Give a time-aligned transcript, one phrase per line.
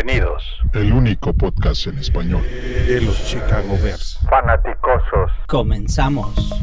[0.00, 0.44] Bienvenidos.
[0.74, 2.42] El único podcast en español
[2.86, 4.20] de los Chicago Bears.
[4.30, 5.32] Fanaticosos.
[5.48, 6.54] Comenzamos.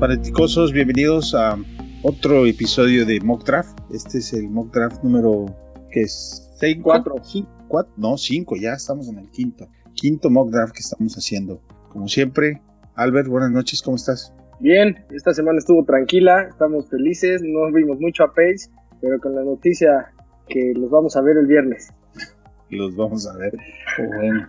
[0.00, 1.58] Fanaticosos, bienvenidos a
[2.02, 3.78] otro episodio de Mock Draft.
[3.92, 5.44] Este es el Mock Draft número
[5.90, 7.55] que es 6, 4, 5,
[7.96, 9.68] no, 5, ya estamos en el quinto.
[9.94, 11.60] Quinto Mock Draft que estamos haciendo.
[11.90, 12.60] Como siempre,
[12.94, 14.32] Albert, buenas noches, ¿cómo estás?
[14.60, 19.42] Bien, esta semana estuvo tranquila, estamos felices, no vimos mucho a Pace, pero con la
[19.42, 20.12] noticia
[20.48, 21.92] que los vamos a ver el viernes.
[22.70, 23.52] Los vamos a ver.
[23.98, 24.48] Bueno.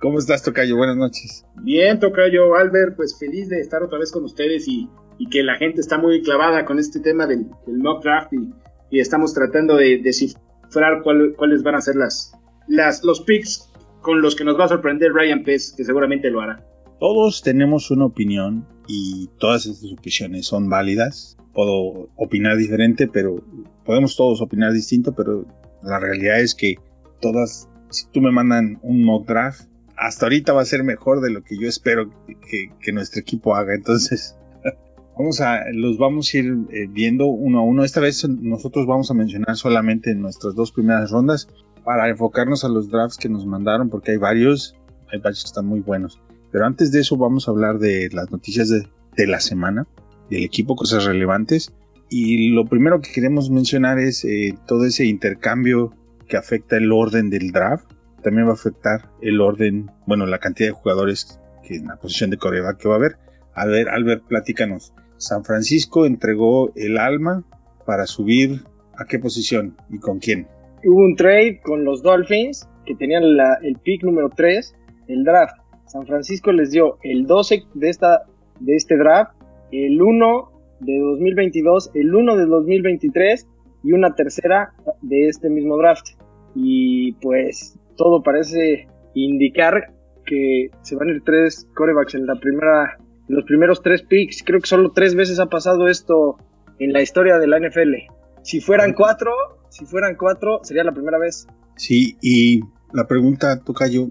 [0.00, 0.76] ¿Cómo estás, Tocayo?
[0.76, 1.44] Buenas noches.
[1.62, 5.56] Bien, Tocayo, Albert, pues feliz de estar otra vez con ustedes y, y que la
[5.56, 8.52] gente está muy clavada con este tema del, del mock draft y,
[8.90, 12.32] y, estamos tratando de descifrar cuál, cuáles van a ser las,
[12.68, 16.40] las, los picks con los que nos va a sorprender Ryan Pace, que seguramente lo
[16.40, 16.64] hará.
[17.00, 21.36] Todos tenemos una opinión y todas estas opiniones son válidas.
[21.52, 23.42] Puedo opinar diferente, pero
[23.84, 25.46] podemos todos opinar distinto, pero
[25.82, 26.76] la realidad es que
[27.20, 31.30] todas si tú me mandan un mock draft, hasta ahorita va a ser mejor de
[31.30, 33.74] lo que yo espero que, que nuestro equipo haga.
[33.74, 34.36] Entonces,
[35.16, 37.84] vamos a, los vamos a ir eh, viendo uno a uno.
[37.84, 41.48] Esta vez nosotros vamos a mencionar solamente nuestras dos primeras rondas
[41.84, 44.76] para enfocarnos a los drafts que nos mandaron, porque hay varios,
[45.12, 46.20] hay varios que están muy buenos.
[46.50, 49.86] Pero antes de eso vamos a hablar de las noticias de, de la semana,
[50.30, 51.72] del equipo, cosas relevantes.
[52.08, 55.94] Y lo primero que queremos mencionar es eh, todo ese intercambio
[56.28, 57.90] que afecta el orden del draft.
[58.22, 62.30] También va a afectar el orden, bueno, la cantidad de jugadores que en la posición
[62.30, 63.18] de coreback que va a haber.
[63.54, 64.92] A ver, Albert, platícanos.
[65.16, 67.44] San Francisco entregó el alma
[67.86, 68.64] para subir
[68.96, 70.48] a qué posición y con quién.
[70.86, 74.74] Hubo un trade con los Dolphins que tenían la, el pick número 3
[75.08, 75.56] del draft.
[75.86, 78.24] San Francisco les dio el 12 de, esta,
[78.60, 79.32] de este draft,
[79.72, 83.48] el 1 de 2022, el 1 de 2023
[83.82, 86.06] y una tercera de este mismo draft.
[86.54, 89.92] Y pues todo parece indicar
[90.26, 92.98] que se van a ir tres corebacks en la primera,
[93.28, 94.42] en los primeros tres picks.
[94.42, 96.36] Creo que solo tres veces ha pasado esto
[96.78, 97.94] en la historia de la NFL.
[98.42, 99.32] Si fueran cuatro,
[99.74, 101.48] si fueran cuatro, sería la primera vez.
[101.76, 102.60] Sí, y
[102.92, 104.06] la pregunta, Tocayo,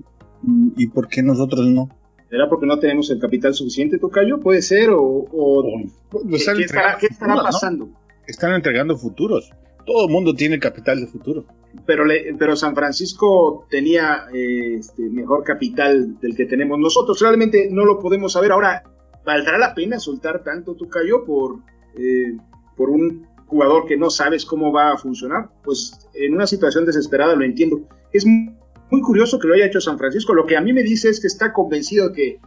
[0.75, 1.88] ¿y por qué nosotros no?
[2.29, 4.41] ¿Será porque no tenemos el capital suficiente, Tocayo?
[4.41, 4.90] ¿Puede ser?
[4.90, 5.81] ¿O, o
[6.12, 7.85] pues ¿qué, ¿qué, estará, ¿qué, estará, pasando?
[7.85, 8.00] ¿no?
[8.28, 9.52] Están entregando futuros.
[9.85, 11.46] Todo el mundo tiene capital de futuro.
[11.85, 17.22] Pero, le, pero San Francisco tenía eh, este, mejor capital del que tenemos nosotros.
[17.22, 18.52] Realmente no lo podemos saber.
[18.52, 18.84] Ahora,
[19.25, 21.59] ¿valdrá la pena soltar tanto Tocayo por,
[21.97, 22.35] eh,
[22.75, 25.50] por un jugador que no sabes cómo va a funcionar?
[25.64, 27.88] Pues en una situación desesperada lo entiendo.
[28.12, 30.34] Es muy curioso que lo haya hecho San Francisco.
[30.34, 32.40] Lo que a mí me dice es que está convencido que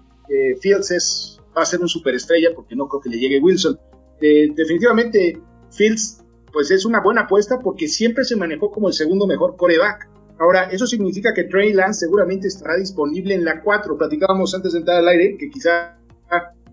[0.61, 3.78] Fields es, va a ser un superestrella porque no creo que le llegue Wilson.
[4.21, 5.39] Eh, definitivamente
[5.71, 6.22] Fields
[6.53, 10.09] pues es una buena apuesta porque siempre se manejó como el segundo mejor coreback.
[10.38, 13.97] Ahora, eso significa que Trey Lance seguramente estará disponible en la 4.
[13.97, 15.99] Platicábamos antes de entrar al aire que quizá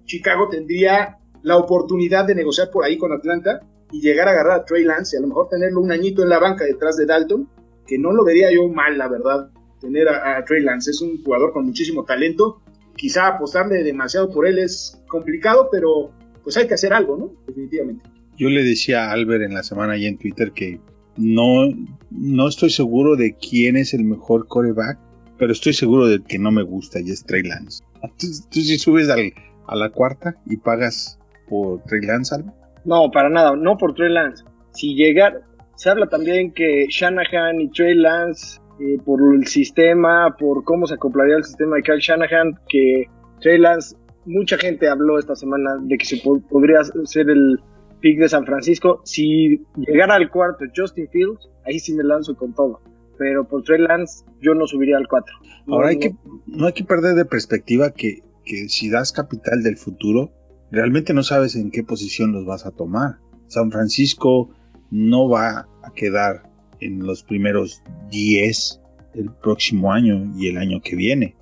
[0.05, 3.61] Chicago tendría la oportunidad de negociar por ahí con Atlanta
[3.93, 6.29] y llegar a agarrar a Trey Lance y a lo mejor tenerlo un añito en
[6.29, 7.47] la banca detrás de Dalton,
[7.85, 10.89] que no lo vería yo mal, la verdad, tener a, Trey Lance.
[10.89, 12.59] Es un jugador con muchísimo talento.
[12.97, 16.11] Quizá apostarle demasiado por él es complicado, pero
[16.43, 17.33] pues hay que hacer algo, ¿no?
[17.45, 18.03] Definitivamente.
[18.35, 20.81] Yo le decía a Albert en la semana y en Twitter que
[21.15, 21.69] no,
[22.09, 24.97] no estoy seguro de quién es el mejor coreback,
[25.37, 27.83] pero estoy seguro de que no me gusta y es Trey Lance.
[28.17, 29.33] ¿Tú, tú si subes al,
[29.67, 32.62] a la cuarta y pagas por Trey Lance, Albert?
[32.85, 34.43] No, para nada, no por Trey Lance.
[34.71, 35.41] Si llegar,
[35.75, 40.95] se habla también que Shanahan y Trey Lance, eh, por el sistema, por cómo se
[40.95, 43.05] acoplaría el sistema de Kyle Shanahan, que
[43.39, 43.95] Trey Lance,
[44.25, 47.59] mucha gente habló esta semana de que se po podría ser el
[47.99, 49.01] pick de San Francisco.
[49.05, 52.81] Si llegara al cuarto Justin Fields, ahí sí me lanzo con todo.
[53.17, 55.35] Pero por Trey Lance, yo no subiría al 4.
[55.67, 56.01] No, Ahora hay no.
[56.01, 56.11] que,
[56.47, 60.31] no hay que perder de perspectiva que, que si das capital del futuro,
[60.73, 63.19] realmente no sabes en qué posición los vas a tomar.
[63.47, 64.49] San Francisco
[64.89, 66.49] no va a quedar
[66.79, 68.81] en los primeros 10
[69.13, 71.35] el próximo año y el año que viene.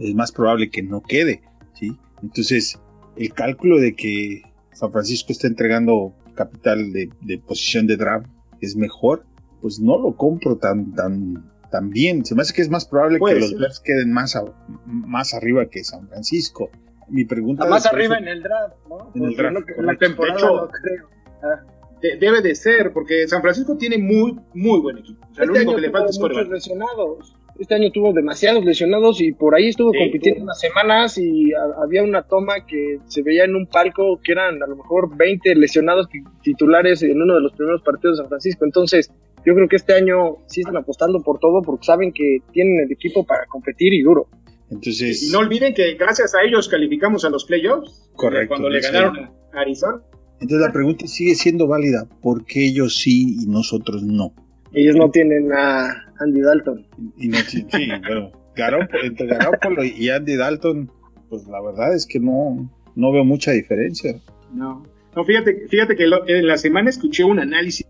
[0.00, 1.42] Es más probable que no quede,
[1.74, 1.96] ¿sí?
[2.22, 2.80] Entonces,
[3.16, 4.42] el cálculo de que
[4.72, 8.26] San Francisco está entregando capital de, de, posición de draft
[8.60, 9.24] es mejor,
[9.60, 12.24] pues no lo compro tan, tan, tan bien.
[12.24, 14.42] Se me hace que es más probable que los Bears queden más, a,
[14.86, 16.70] más arriba que San Francisco.
[17.12, 19.12] Mi pregunta más arriba en el draft, ¿no?
[19.14, 19.68] En el draft.
[19.76, 21.08] En la temporada, de hecho, no creo.
[21.42, 21.60] Ah.
[22.00, 25.24] De, debe de ser, porque San Francisco tiene muy, muy buen equipo.
[25.30, 27.36] O sea, este lo único que le falta es muchos lesionados.
[27.58, 32.22] este año tuvo demasiados lesionados y por ahí estuvo compitiendo unas semanas y había una
[32.22, 36.08] toma que se veía en un palco que eran a lo mejor 20 lesionados
[36.42, 38.64] titulares en uno de los primeros partidos de San Francisco.
[38.64, 39.12] Entonces,
[39.44, 42.90] yo creo que este año sí están apostando por todo porque saben que tienen el
[42.90, 44.28] equipo para competir y duro.
[44.72, 48.10] Entonces, y no olviden que gracias a ellos calificamos a los playoffs.
[48.14, 48.48] Correcto.
[48.48, 50.02] Cuando le ganaron a Arizona.
[50.40, 52.08] Entonces la pregunta sigue siendo válida.
[52.22, 54.34] ¿Por qué ellos sí y nosotros no?
[54.72, 56.86] Ellos no tienen a Andy Dalton.
[57.18, 60.90] Y no, sí, bueno, entre Garoppolo y Andy Dalton,
[61.28, 64.18] pues la verdad es que no, no veo mucha diferencia.
[64.54, 64.82] No,
[65.14, 67.86] no fíjate, fíjate que en la semana escuché un análisis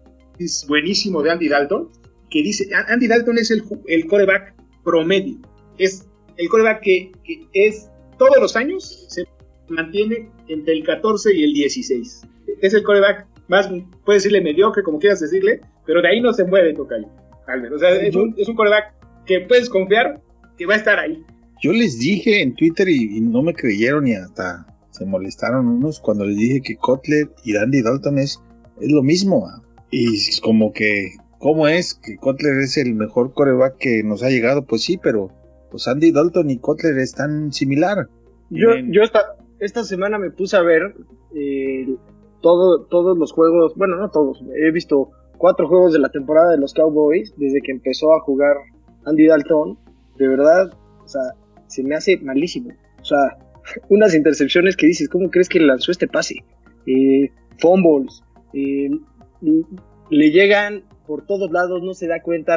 [0.67, 1.88] buenísimo de Andy Dalton
[2.28, 5.38] que dice, Andy Dalton es el, el coreback promedio,
[5.78, 9.25] es el coreback que, que es todos los años se
[9.69, 12.23] mantiene entre el 14 y el 16.
[12.61, 13.69] Es el coreback más,
[14.05, 17.08] puedes decirle mediocre, como quieras decirle, pero de ahí no se mueve Tocayo.
[17.75, 18.94] O sea, es un, es un coreback
[19.26, 20.20] que puedes confiar
[20.56, 21.25] que va a estar ahí.
[21.62, 26.25] Yo les dije en Twitter y, no me creyeron y hasta se molestaron unos cuando
[26.25, 28.40] les dije que Kotler y Andy Dalton es,
[28.81, 29.49] es lo mismo.
[29.90, 34.31] Y es como que, ¿cómo es que Kotler es el mejor coreback que nos ha
[34.31, 34.64] llegado?
[34.64, 35.31] Pues sí, pero
[35.72, 38.06] pues Andy Dalton y Kotler están similar.
[38.50, 40.94] Yo, yo esta, esta semana me puse a ver
[41.34, 41.96] eh,
[42.42, 46.58] todo, todos los juegos, bueno, no todos, he visto cuatro juegos de la temporada de
[46.58, 48.54] los Cowboys desde que empezó a jugar
[49.06, 49.78] Andy Dalton.
[50.19, 50.72] De verdad,
[51.02, 51.22] o sea,
[51.69, 52.70] se me hace malísimo.
[53.00, 53.38] O sea,
[53.88, 56.44] unas intercepciones que dices, ¿cómo crees que lanzó este pase?
[56.86, 58.22] Eh, fumbles,
[58.52, 58.90] eh,
[60.10, 62.56] le llegan por todos lados, no se da cuenta.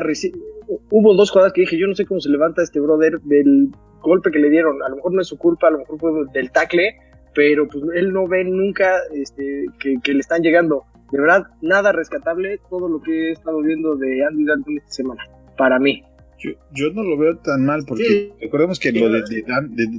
[0.67, 3.69] Hubo dos jugadas que dije, yo no sé cómo se levanta este brother del
[4.01, 4.81] golpe que le dieron.
[4.83, 6.95] A lo mejor no es su culpa, a lo mejor fue del tackle,
[7.33, 10.83] pero pues él no ve nunca este, que, le están llegando.
[11.11, 15.23] De verdad, nada rescatable todo lo que he estado viendo de Andy Dalton esta semana,
[15.57, 16.03] para mí.
[16.73, 19.43] Yo, no lo veo tan mal porque recordemos que lo de,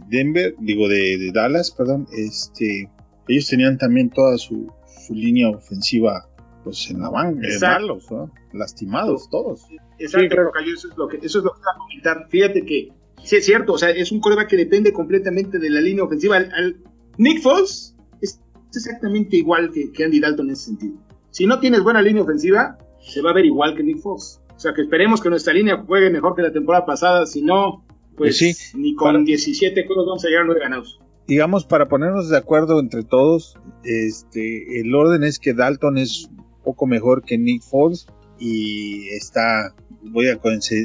[0.08, 2.88] Denver, digo de, Dallas, perdón, este,
[3.26, 4.70] ellos tenían también toda su,
[5.08, 6.28] línea ofensiva
[6.66, 8.08] pues en la banca, malos,
[8.52, 9.68] lastimados todos.
[10.00, 10.34] Exacto,
[10.64, 12.26] eso es lo que eso es lo que a comentar.
[12.28, 12.88] Fíjate que
[13.22, 16.38] sí es cierto, o sea, es un coreback que depende completamente de la línea ofensiva.
[16.38, 16.76] al,
[17.18, 18.40] Nick Foles es
[18.74, 20.94] exactamente igual que, Andy Dalton en ese sentido.
[21.30, 24.40] Si no tienes buena línea ofensiva, se va a ver igual que Nick Foles.
[24.56, 27.26] O sea que esperemos que nuestra línea juegue mejor que la temporada pasada.
[27.26, 27.84] Si no,
[28.16, 30.98] pues, ni con 17 juegos vamos a llegar a 9 ganados.
[31.28, 36.28] Digamos, para ponernos de acuerdo entre todos, este, el orden es que Dalton es
[36.66, 38.06] poco mejor que Nick Foles
[38.38, 39.72] y está,
[40.02, 40.38] voy a,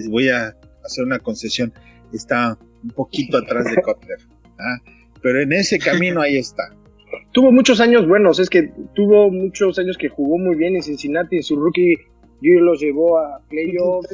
[0.09, 0.55] voy a
[0.85, 1.73] hacer una concesión,
[2.13, 4.19] está un poquito atrás de Cutler.
[4.59, 4.77] ¿ah?
[5.21, 6.75] pero en ese camino ahí está.
[7.31, 11.37] Tuvo muchos años buenos, es que tuvo muchos años que jugó muy bien en Cincinnati,
[11.37, 11.95] en su rookie
[12.41, 14.07] yo los llevó a playoffs,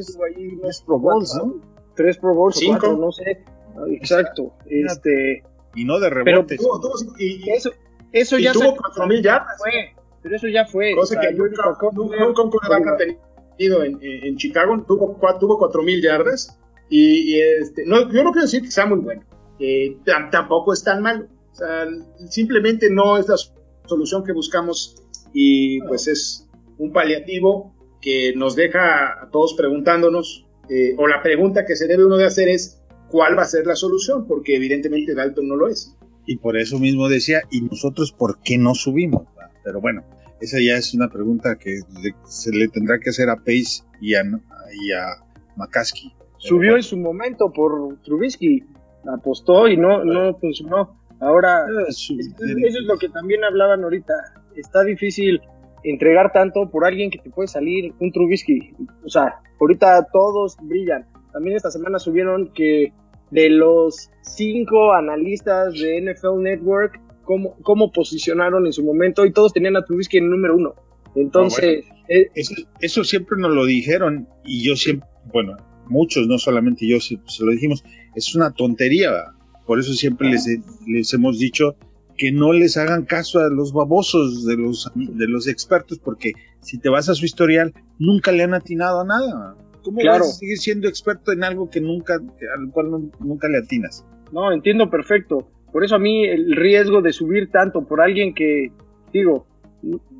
[0.61, 1.61] tres, Pro Bowls, ¿no?
[1.95, 2.97] Tres Pro Bowls, Cinco.
[2.97, 3.43] no sé,
[3.91, 5.43] exacto, este...
[5.75, 6.57] Y no de rebotes.
[6.57, 7.71] Pero, tuvo, y, eso,
[8.11, 9.57] eso ya tuvo cuatro mil yardas.
[9.59, 10.93] Fue, pero eso ya fue.
[10.95, 16.59] Cosa que nunca, nunca, nunca ha tenido en, en, Chicago, tuvo, tuvo cuatro mil yardas,
[16.89, 19.23] y, y, este, no, yo no quiero decir que sea muy bueno,
[19.59, 19.97] eh,
[20.31, 21.27] tampoco es tan malo.
[21.51, 21.87] O sea,
[22.29, 23.35] simplemente no es la
[23.85, 24.95] solución que buscamos
[25.33, 26.47] y pues es
[26.77, 32.05] un paliativo que nos deja a todos preguntándonos, eh, o la pregunta que se debe
[32.05, 34.27] uno de hacer es, ¿cuál va a ser la solución?
[34.27, 35.95] Porque evidentemente Dalton no lo es.
[36.25, 39.23] Y por eso mismo decía, ¿y nosotros por qué no subimos?
[39.67, 40.01] Pero bueno,
[40.39, 41.81] esa ya es una pregunta que
[42.23, 45.07] se le tendrá que hacer a Pace y a, y a
[45.57, 46.13] McCaskey.
[46.37, 48.63] Subió en su momento por Trubisky,
[49.13, 50.97] apostó y no, no funcionó.
[51.19, 54.13] Ahora, ah, eso es lo que también hablaban ahorita.
[54.55, 55.41] Está difícil
[55.83, 58.73] entregar tanto por alguien que te puede salir un Trubisky.
[59.03, 61.05] O sea, ahorita todos brillan.
[61.33, 62.93] También esta semana subieron que
[63.31, 69.51] de los cinco analistas de NFL Network, cómo, cómo posicionaron en su momento y todos
[69.51, 70.73] tenían a Trubisky en número uno.
[71.13, 75.57] Entonces, ah, eh, eso, eso, siempre nos lo dijeron y yo siempre, bueno,
[75.87, 77.83] muchos, no solamente yo, se, lo dijimos,
[78.15, 79.11] es una tontería.
[79.65, 80.47] Por eso siempre les,
[80.87, 81.75] les hemos dicho
[82.17, 86.31] que no les hagan caso a los babosos de los, de los expertos, porque
[86.61, 89.57] si te vas a su historial, nunca le han atinado a nada.
[89.83, 94.05] ¿Cómo vas a seguir siendo experto en algo que nunca, al cual nunca le atinas?
[94.31, 95.49] No, entiendo perfecto.
[95.71, 98.71] Por eso a mí el riesgo de subir tanto por alguien que,
[99.13, 99.45] digo,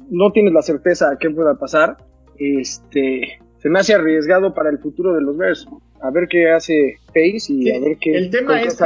[0.10, 1.98] no tienes la certeza de qué pueda pasar,
[2.38, 5.68] este, se me hace arriesgado para el futuro de los Bears.
[6.02, 8.16] A ver qué hace Pace y a ver qué.
[8.16, 8.80] El tema es.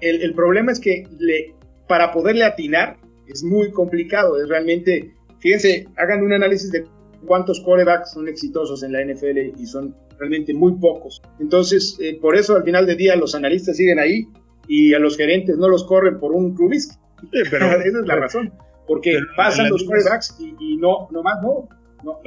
[0.00, 1.54] El, el, problema es que le,
[1.88, 2.96] para poderle atinar
[3.26, 4.40] es muy complicado.
[4.40, 5.12] Es realmente.
[5.40, 6.84] Fíjense, hagan un análisis de
[7.26, 11.20] cuántos corebacks son exitosos en la NFL y son realmente muy pocos.
[11.40, 14.26] Entonces, eh, por eso al final del día los analistas siguen ahí
[14.68, 16.96] y a los gerentes no los corren por un Trubisky.
[17.50, 18.52] pero esa es la razón,
[18.86, 21.68] porque pasan los quarterbacks y, no, más no.
[22.02, 22.20] no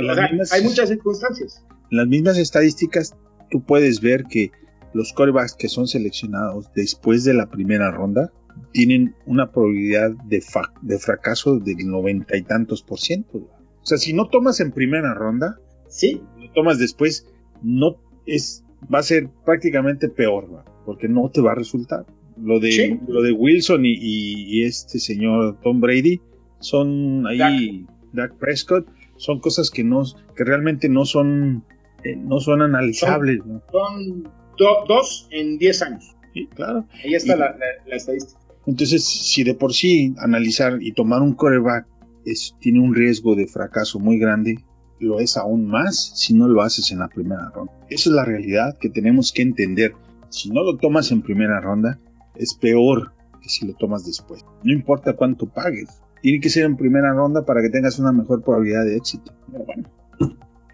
[0.52, 1.66] hay muchas circunstancias.
[1.92, 3.16] En las mismas estadísticas,
[3.50, 4.52] tú puedes ver que
[4.94, 8.32] los quarterbacks que son seleccionados después de la primera ronda
[8.72, 10.44] tienen una probabilidad de,
[10.82, 13.38] de fracaso del noventa y tantos por ciento.
[13.38, 17.28] O sea, si no tomas en primera ronda, sí, lo tomas después,
[17.62, 18.64] no es,
[18.94, 22.06] va a ser prácticamente peor, porque no te va a resultar.
[22.42, 26.22] Lo de, lo de Wilson y, este señor Tom Brady
[26.60, 30.04] son ahí, Dak, Prescott, son cosas que no,
[30.36, 31.64] que realmente no son,
[32.04, 33.42] eh, no son analizables.
[33.72, 36.16] Son, dos en diez años.
[36.34, 36.86] Sí, claro.
[37.04, 37.56] Ahí está la,
[37.88, 38.40] estadística.
[38.66, 41.88] Entonces, si de por sí analizar y tomar un coreback
[42.26, 44.58] es, tiene un riesgo de fracaso muy grande,
[45.00, 47.72] lo es aún más si no lo haces en la primera ronda.
[47.90, 49.94] Esa es la realidad que tenemos que entender.
[50.30, 52.00] Si no lo tomas en primera ronda,
[52.40, 54.46] es peor que si lo tomas después.
[54.64, 58.44] No importa cuánto pagues, tiene que ser en primera ronda para que tengas una mejor
[58.44, 59.34] probabilidad de éxito.
[59.48, 59.90] bueno.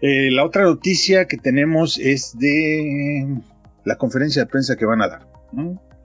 [0.00, 3.38] Eh, la otra noticia que tenemos es de
[3.84, 5.28] la conferencia de prensa que van a dar.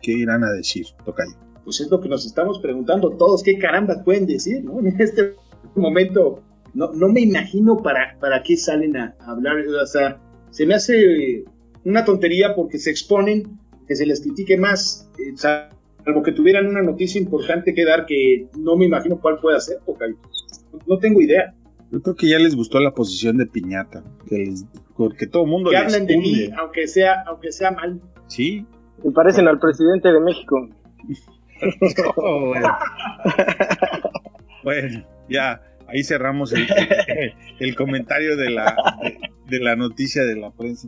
[0.01, 1.35] ¿Qué irán a decir, Tocayo?
[1.63, 4.63] Pues es lo que nos estamos preguntando todos, ¿qué carambas pueden decir?
[4.79, 5.35] En este
[5.75, 9.57] momento no, no me imagino para, para qué salen a, hablar.
[9.67, 11.43] O se me hace
[11.83, 13.59] una tontería porque se exponen,
[13.89, 18.47] que se les critique más, eh, salvo que tuvieran una noticia importante que dar que
[18.55, 20.13] no me imagino cuál puede ser, porque
[20.85, 21.55] no tengo idea.
[21.91, 24.53] Yo creo que ya les gustó la posición de piñata, que
[24.95, 25.71] porque todo el mundo...
[25.71, 27.99] Que hablen de mí, aunque sea, aunque sea mal.
[28.27, 28.63] Sí.
[29.03, 30.69] Me parecen al presidente de México.
[34.63, 36.67] bueno, ya, ahí cerramos el,
[37.59, 38.75] el comentario de la,
[39.47, 40.87] de, la noticia de la prensa.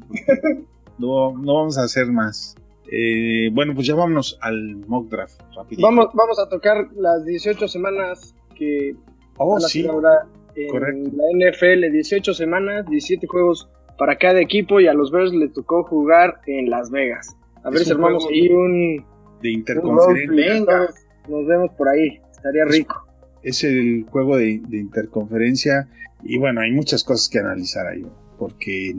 [1.00, 2.56] No, no vamos a hacer más.
[2.92, 5.42] Eh, bueno, pues ya vámonos al mock draft.
[5.80, 8.96] Vamos, vamos a tocar las 18 semanas que
[9.38, 9.88] oh, sí.
[9.88, 11.92] ahora en la NFL.
[11.92, 16.70] 18 semanas, 17 juegos para cada equipo y a los Bears le tocó jugar en
[16.70, 17.36] Las Vegas.
[17.64, 19.06] A ver si armamos ahí un...
[19.42, 20.90] De interconferencia.
[21.28, 23.12] Nos vemos por ahí, estaría rico
[23.44, 25.90] es el juego de, interconferencia
[26.24, 28.06] y bueno, hay muchas cosas que analizar ahí,
[28.38, 28.96] porque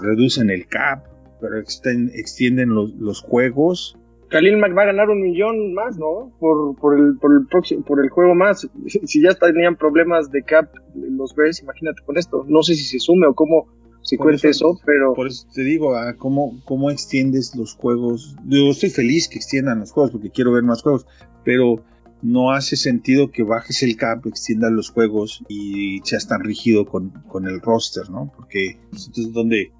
[0.00, 1.04] reducen el cap,
[1.44, 3.98] pero extienden los, juegos.
[4.30, 6.32] Khalil Mack va a ganar un millón más, ¿no?
[6.40, 8.66] Por, por, el, por, el próximo, por el juego más.
[8.86, 12.46] Si ya tenían problemas de cap los Bears, imagínate con esto.
[12.48, 13.68] No sé si se sume o cómo
[14.00, 15.12] se cuente eso, pero...
[15.12, 18.34] Por eso te digo, ah, ¿cómo, ¿cómo extiendes los juegos?
[18.46, 21.06] Yo estoy feliz que extiendan los juegos porque quiero ver más juegos,
[21.44, 21.84] pero
[22.22, 27.12] no hace sentido que bajes el cap, extiendas los juegos y seas tan rígido con,
[27.46, 28.32] el roster, ¿no?
[28.34, 29.72] Porque pues, entonces donde,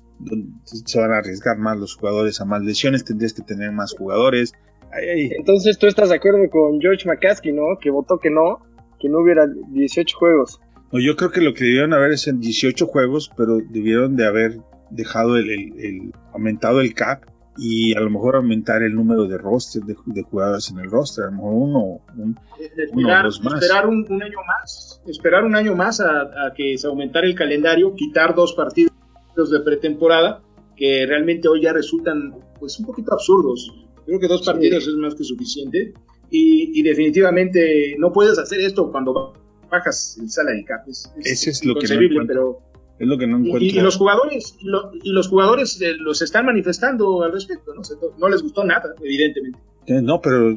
[0.65, 4.53] se van a arriesgar más los jugadores a más lesiones, tendrías que tener más jugadores.
[4.93, 7.79] Entonces tú estás de acuerdo con George McCaskey, ¿no?
[7.81, 8.61] Que votó que no,
[9.01, 10.61] que no hubiera 18 juegos.
[10.93, 14.27] No, yo creo que lo que debieron haber es en 18 juegos, pero debieron de
[14.27, 14.59] haber
[14.91, 17.25] dejado el aumentado el cap
[17.57, 21.27] y a lo mejor aumentar el número de roster de, jugadores en el roster, a
[21.29, 23.63] lo mejor uno, un, esperar, dos más.
[23.63, 28.35] Esperar un, año más, esperar un año más a, que se aumentara el calendario, quitar
[28.35, 28.93] dos partidos
[29.37, 30.43] de pretemporada
[30.77, 33.73] que realmente hoy ya resultan pues un poquito absurdos.
[34.07, 35.95] Creo que dos partidos es más que suficiente
[36.31, 39.35] y, definitivamente no puedes hacer esto cuando
[39.71, 40.87] bajas el salary cap.
[40.89, 42.61] Es, Ese es lo que no pero
[42.99, 43.61] es lo que no encuentro.
[43.61, 47.83] Y, los jugadores, y los jugadores eh, los están manifestando al respecto, ¿no?
[48.19, 49.59] no les gustó nada, evidentemente.
[49.87, 50.55] Eh, no, pero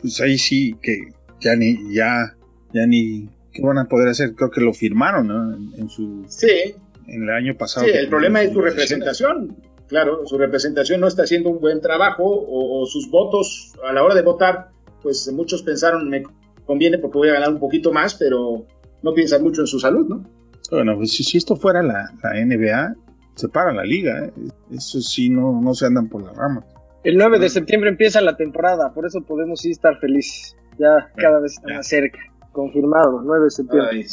[0.00, 2.36] pues ahí sí que ya ni, ya,
[2.72, 4.34] ya ni, ¿qué van a poder hacer?
[4.34, 5.54] Creo que lo firmaron, ¿no?
[5.76, 6.74] En, su, sí.
[7.08, 7.86] En el año pasado.
[7.86, 9.56] Sí, el problema es su representación.
[9.88, 14.02] Claro, su representación no está haciendo un buen trabajo o, o sus votos a la
[14.02, 14.70] hora de votar,
[15.02, 16.24] pues muchos pensaron me
[16.64, 18.66] conviene porque voy a ganar un poquito más, pero
[19.02, 20.24] no piensan mucho en su salud, ¿no?
[20.70, 22.94] Bueno, pues si, esto fuera la, NBA,
[23.34, 24.24] se para la liga.
[24.24, 24.32] ¿eh?
[24.72, 26.64] Eso sí, no, no se andan por la rama.
[27.04, 30.56] El 9 de septiembre empieza la temporada, por eso podemos sí estar felices.
[30.78, 32.18] Ya cada vez está más cerca.
[32.52, 34.06] Confirmado, 9 de septiembre.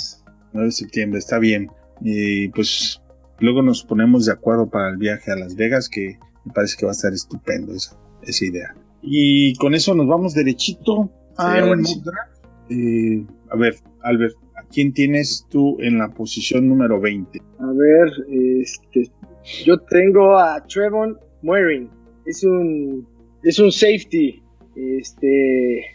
[0.53, 1.71] 9 de septiembre, está bien.
[2.03, 3.01] Y pues
[3.39, 6.86] luego nos ponemos de acuerdo para el viaje a Las Vegas, que me parece que
[6.86, 8.75] va a estar estupendo esa, esa idea.
[9.01, 11.57] Y con eso nos vamos derechito a,
[12.69, 14.36] eh, a ver, Albert,
[14.72, 17.39] quién tienes tú en la posición número 20?
[17.60, 18.12] A ver,
[18.62, 19.12] este,
[19.65, 21.89] yo tengo a Trevon Moering.
[22.25, 23.07] Es un,
[23.43, 24.41] es un safety.
[24.75, 25.86] Este,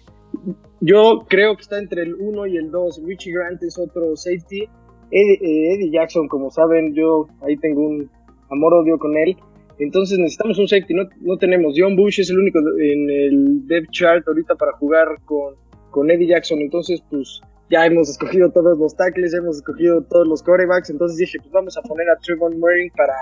[0.81, 3.03] yo creo que está entre el 1 y el 2.
[3.05, 4.69] Richie Grant es otro safety.
[5.11, 8.11] Eddie, Jackson, como saben, yo ahí tengo un
[8.51, 9.37] amor-odio con él.
[9.79, 10.95] Entonces necesitamos un safety.
[11.21, 11.75] No, tenemos.
[11.77, 15.55] John Bush es el único en el depth chart ahorita para jugar con,
[15.91, 16.59] con Eddie Jackson.
[16.61, 20.91] Entonces, pues ya hemos escogido todos los tackles, hemos escogido todos los corebacks.
[20.91, 23.15] Entonces dije, pues vamos a poner a Trevon Murray para,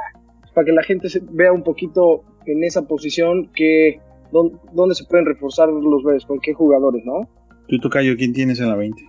[0.55, 4.00] para que la gente se vea un poquito en esa posición que
[4.33, 7.28] dónde, se pueden reforzar los Bears, con qué jugadores, ¿no?
[7.69, 9.02] Tú, Tocayo, ¿quién tienes en la 20?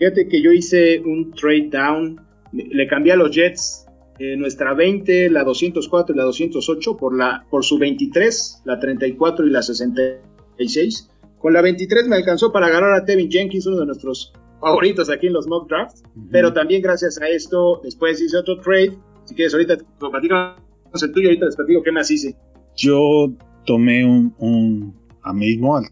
[0.00, 2.18] Fíjate que yo hice un trade down,
[2.52, 3.84] le cambié a los Jets
[4.18, 9.46] eh, nuestra 20, la 204 y la 208 por, la, por su 23, la 34
[9.46, 11.10] y la 66.
[11.38, 15.26] Con la 23 me alcanzó para agarrar a Tevin Jenkins, uno de nuestros favoritos aquí
[15.26, 18.96] en los mock drafts, pero también gracias a esto después hice otro trade.
[19.24, 20.56] Si quieres, ahorita platicamos
[21.02, 22.34] el tuyo, ahorita les platico qué más hice.
[22.74, 23.34] Yo
[23.66, 25.82] tomé un, un a mismo a,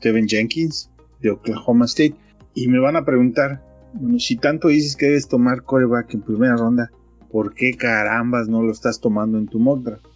[0.00, 0.88] Tevin Jenkins
[1.20, 2.14] de Oklahoma State
[2.54, 3.62] y me van a preguntar,
[3.94, 6.90] bueno, si tanto dices que debes tomar coreback en primera ronda,
[7.30, 10.06] ¿por qué carambas no lo estás tomando en tu mock draft?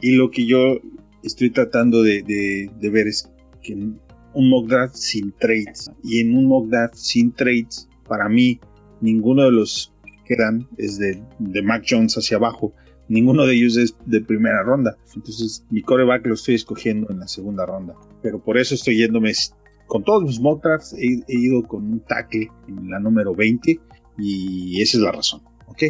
[0.00, 0.80] Y lo que yo
[1.22, 3.30] estoy tratando de, ver es
[3.62, 8.60] que un mock draft sin trades y en un mock draft sin trades, para mí,
[9.00, 9.92] ninguno de los
[10.24, 12.74] que dan es de, de Mac Jones hacia abajo,
[13.08, 14.96] ninguno de ellos es de primera ronda.
[15.14, 17.94] Entonces, mi coreback lo estoy escogiendo en la segunda ronda.
[18.22, 19.30] Pero por eso estoy yéndome
[19.88, 20.94] con todos los mock drafts.
[20.94, 23.80] He, ido con un tackle en la número 20
[24.18, 25.40] y esa es la razón.
[25.66, 25.82] ¿Ok?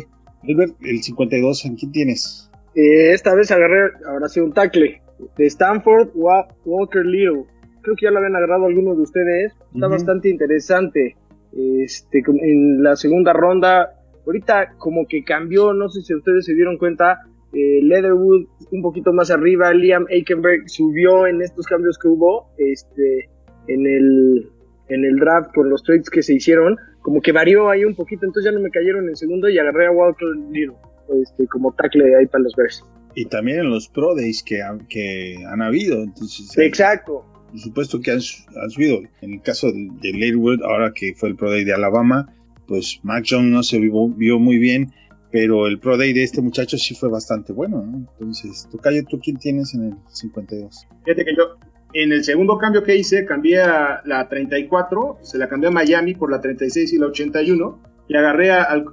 [0.49, 2.51] Albert, el 52, ¿en quién tienes?
[2.75, 5.03] Eh, esta vez agarré, ahora sí, un tackle
[5.37, 7.45] de Stanford, Walker Little.
[7.83, 9.53] Creo que ya lo habían agarrado algunos de ustedes.
[9.75, 11.17] Está bastante interesante.
[11.53, 13.91] Este, en la segunda ronda,
[14.27, 17.21] ahorita como que cambió, no sé si ustedes se dieron cuenta,
[17.53, 23.31] eh, Leatherwood un poquito más arriba, Liam Aikenberg subió en estos cambios que hubo este,
[23.69, 24.49] en, el,
[24.89, 26.77] en el draft con los trades que se hicieron
[27.09, 29.87] como que varió ahí un poquito, entonces ya no me cayeron en segundo y agarré
[29.87, 30.77] a Walker Little
[31.23, 32.85] este, como tackle ahí para los Bears.
[33.15, 36.03] Y también en los Pro Days que, que han habido.
[36.03, 37.25] Entonces, Exacto.
[37.51, 39.01] Por supuesto que han, subido.
[39.23, 42.31] En el caso de, de ahora que fue el Pro Day de Alabama,
[42.67, 44.93] pues Mac Jones no se vio, vio muy bien,
[45.33, 47.83] pero el Pro Day de este muchacho sí fue bastante bueno.
[47.85, 48.07] ¿no?
[48.13, 50.87] Entonces, Tocayo, ¿tú quién tienes en el 52?
[51.05, 51.57] Fíjate que yo,
[51.95, 56.15] en el segundo cambio que hice, cambié a la 34, se la cambié a Miami
[56.15, 58.85] por la 36 y la 81, y agarré al,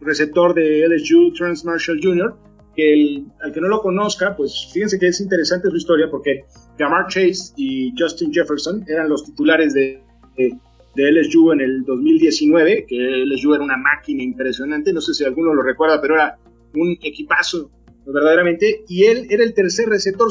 [0.00, 2.34] receptor de LSU, Trans Marshall Jr.,
[2.74, 6.44] que el, al que no lo conozca, pues fíjense que es interesante su historia porque
[6.78, 10.02] Jamar Chase y Justin Jefferson eran los titulares de,
[10.36, 10.58] de,
[10.96, 15.62] LSU en el 2019, que LSU era una máquina impresionante, no sé si alguno lo
[15.62, 16.38] recuerda, pero era
[16.74, 17.70] un equipazo
[18.06, 20.30] verdaderamente, y él era el tercer receptor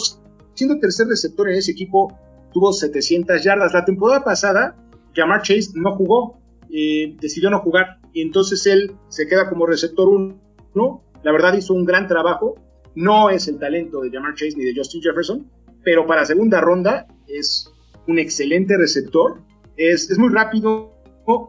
[0.54, 2.18] siendo tercer receptor en ese equipo,
[2.54, 3.74] tuvo 700 yardas.
[3.74, 4.76] La temporada pasada,
[5.16, 6.40] Jamar Chase no jugó,
[6.72, 11.04] eh, decidió no jugar, y entonces él se queda como receptor 1.
[11.24, 12.56] La verdad hizo un gran trabajo.
[12.96, 15.50] No es el talento de Jamar Chase ni de Justin Jefferson,
[15.84, 17.72] pero para segunda ronda es
[18.08, 19.42] un excelente receptor.
[19.78, 21.00] Es, es muy rápido,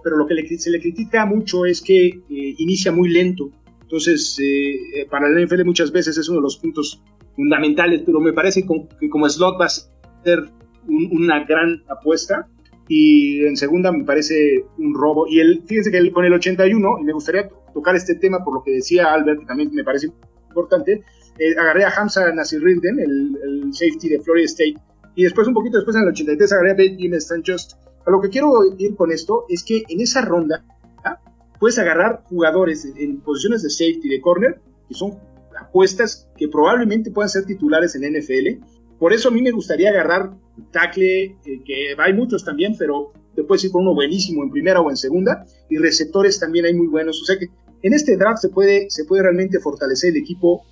[0.03, 3.51] pero lo que se le critica mucho es que eh, inicia muy lento.
[3.83, 7.03] Entonces, eh, para el NFL muchas veces es uno de los puntos
[7.41, 8.67] fundamentales, pero me parece
[9.01, 10.51] que como slot va a ser
[10.87, 12.47] una gran apuesta.
[12.87, 15.27] Y en segunda me parece un robo.
[15.27, 18.55] Y él, fíjense que él, con el 81, y me gustaría tocar este tema por
[18.55, 20.09] lo que decía Albert, que también me parece
[20.49, 21.03] importante,
[21.39, 24.75] eh, agarré a Hamza Nasir Rilden, el, safety de Florida State,
[25.15, 27.77] y después, un poquito después, en el 83, agarré a Benjamin Sanchez.
[28.07, 30.65] A lo que quiero ir con esto es que en esa ronda
[31.05, 31.19] ¿ah?
[31.59, 35.17] puedes agarrar jugadores en posiciones de safety, de corner, que son
[35.61, 38.65] apuestas que probablemente puedan ser titulares en NFL.
[38.99, 40.33] Por eso a mí me gustaría agarrar
[40.73, 44.81] tackle, eh, que hay muchos también, pero te puedes ir por uno buenísimo en primera
[44.81, 47.21] o en segunda, y receptores también hay muy buenos.
[47.23, 47.47] O sea que
[47.83, 50.65] en este draft se puede, se puede realmente fortalecer el equipo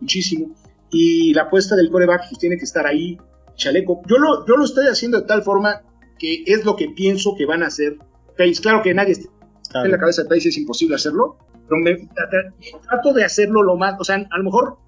[0.00, 0.54] muchísimo.
[0.90, 3.18] Y la apuesta del coreback pues, tiene que estar ahí,
[3.54, 4.02] chaleco.
[4.06, 5.82] Yo lo, yo lo estoy haciendo de tal forma
[6.18, 7.96] que es lo que pienso que van a hacer
[8.60, 11.36] Claro que nadie está en la cabeza de Pace, es imposible hacerlo,
[12.88, 14.78] trato de hacerlo lo más, o sea, a lo mejor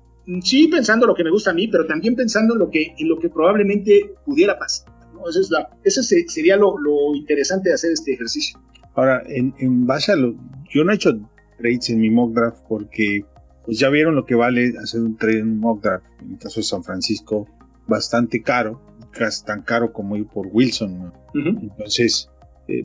[0.42, 3.08] sí pensando lo que me gusta a mí, pero también pensando en lo que, en
[3.08, 4.92] lo que probablemente pudiera pasar.
[5.14, 5.28] ¿no?
[5.28, 6.76] Eso, es la, eso sería lo,
[7.14, 8.58] interesante de hacer este ejercicio.
[8.94, 10.34] Ahora, en, en base a lo...
[10.70, 11.12] Yo no he hecho
[11.58, 13.24] trades en mi mock draft porque
[13.64, 16.06] pues ya vieron lo que vale hacer un trade en un mock draft.
[16.20, 17.48] En el caso de San Francisco,
[17.86, 21.12] bastante caro, casi tan caro como ir por Wilson.
[21.34, 22.30] Entonces,
[22.68, 22.84] eh,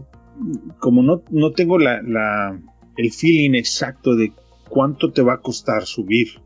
[0.79, 2.59] como no, no tengo la,
[2.99, 4.33] el feeling exacto de
[4.67, 6.41] cuánto te va a costar subir.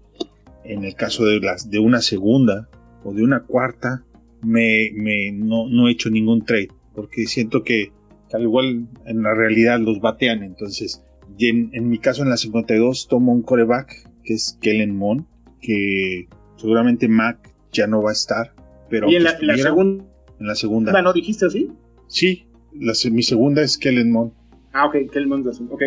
[0.63, 2.69] En el caso de, las, de una segunda
[3.03, 4.05] o de una cuarta,
[4.43, 4.91] me,
[5.33, 7.91] no, he hecho ningún trade, porque siento que,
[8.31, 10.43] al igual en la realidad los batean.
[10.43, 11.03] Entonces,
[11.39, 15.25] en, mi caso en la 52 tomo un coreback que es Kellen Moon,
[15.59, 18.53] que seguramente Mac ya no va a estar.
[18.91, 20.05] Pero y en la, segunda,
[20.39, 21.01] en la segunda.
[21.01, 21.71] ¿no dijiste así?
[22.07, 24.33] Sí, la mi segunda es Kellen Mond.
[24.71, 25.81] Ah, ok, mundo es ok.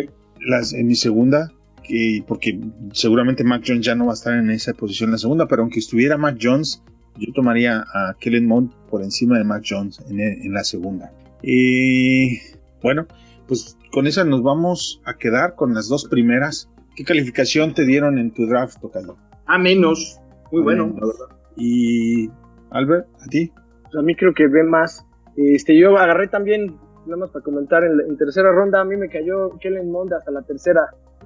[0.47, 1.51] Las, en mi segunda,
[1.83, 2.59] que, porque
[2.93, 5.61] seguramente Mac Jones ya no va a estar en esa posición en la segunda, pero
[5.61, 6.81] aunque estuviera Mac Jones,
[7.17, 11.11] yo tomaría a Kellen Mond por encima de Mac Jones en, en la segunda.
[11.41, 12.39] Y
[12.81, 13.07] bueno,
[13.47, 16.69] pues con esa nos vamos a quedar con las dos primeras.
[16.95, 19.17] ¿Qué calificación te dieron en tu draft, Tocayo?
[19.45, 20.19] A menos.
[20.51, 20.99] Muy A bueno, menos.
[21.01, 21.37] la verdad.
[21.55, 22.29] Y
[22.71, 23.51] Albert, ¿a ti?
[23.83, 25.05] Pues a mí creo que ve más.
[25.35, 26.75] Este, yo agarré también,
[27.07, 30.13] nada más para comentar, en, la- en tercera ronda a mí me cayó Kellen Mond
[30.13, 30.81] hasta la tercera.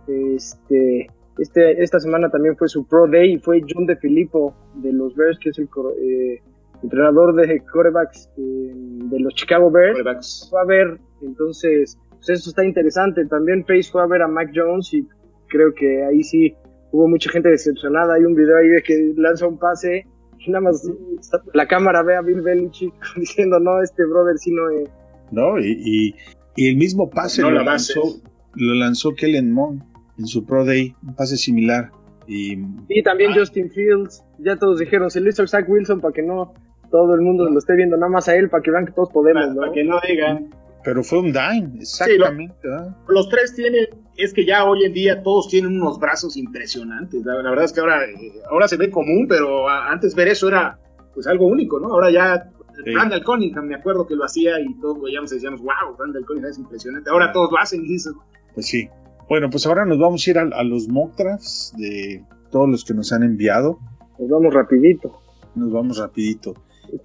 [0.07, 4.91] Este, este, esta semana también fue su Pro Day y fue John De Filippo de
[4.93, 5.65] los Bears, que es el
[6.01, 6.39] eh,
[6.83, 9.97] entrenador de quarterbacks eh, de los Chicago Bears.
[10.49, 13.25] Fue a ver, entonces, pues eso está interesante.
[13.25, 15.07] También Pace fue a ver a Mac Jones y
[15.47, 16.53] creo que ahí sí
[16.91, 18.15] hubo mucha gente decepcionada.
[18.15, 20.05] Hay un video ahí de que lanza un pase
[20.39, 20.89] y nada más
[21.53, 24.89] la cámara ve a Bill Belichick diciendo, no, este brother sí no es.
[25.31, 25.59] ¿No?
[25.59, 26.15] Y, y-
[26.55, 28.01] y el mismo pase No lo, la lanzó,
[28.55, 29.83] lo lanzó Kellen Mond
[30.19, 31.91] en su Pro Day, un pase similar.
[32.27, 32.57] Y
[32.89, 33.35] Y también Ah.
[33.39, 36.53] Justin Fields, ya todos dijeron, se lo hizo Zach Wilson para que no
[36.91, 39.09] todo el mundo lo esté viendo nada más a él, para que vean que todos
[39.11, 39.59] podemos, Para, ¿no?
[39.61, 40.49] para que no digan.
[40.83, 42.55] Pero fue un dime, exactamente.
[42.63, 42.95] ¿verdad?
[43.07, 43.85] Los tres tienen,
[44.17, 47.23] es que ya hoy en día todos tienen unos brazos impresionantes.
[47.23, 50.27] La, la verdad es que ahora, eh, ahora se ve común, pero a- antes ver
[50.27, 50.77] eso era
[51.13, 51.89] pues algo único, ¿no?
[51.93, 52.49] Ahora ya
[52.83, 52.91] Sí.
[52.93, 56.51] Randall Cunningham, me acuerdo que lo hacía y todos veíamos y decíamos, wow, Randall Cunningham
[56.51, 57.09] es impresionante.
[57.09, 58.13] Ahora todos lo hacen y dices,
[58.53, 58.89] Pues sí.
[59.29, 62.83] Bueno, pues ahora nos vamos a ir a, a los mock drafts de todos los
[62.83, 63.79] que nos han enviado.
[64.19, 65.21] Nos vamos rapidito,
[65.55, 66.53] Nos vamos rapidito.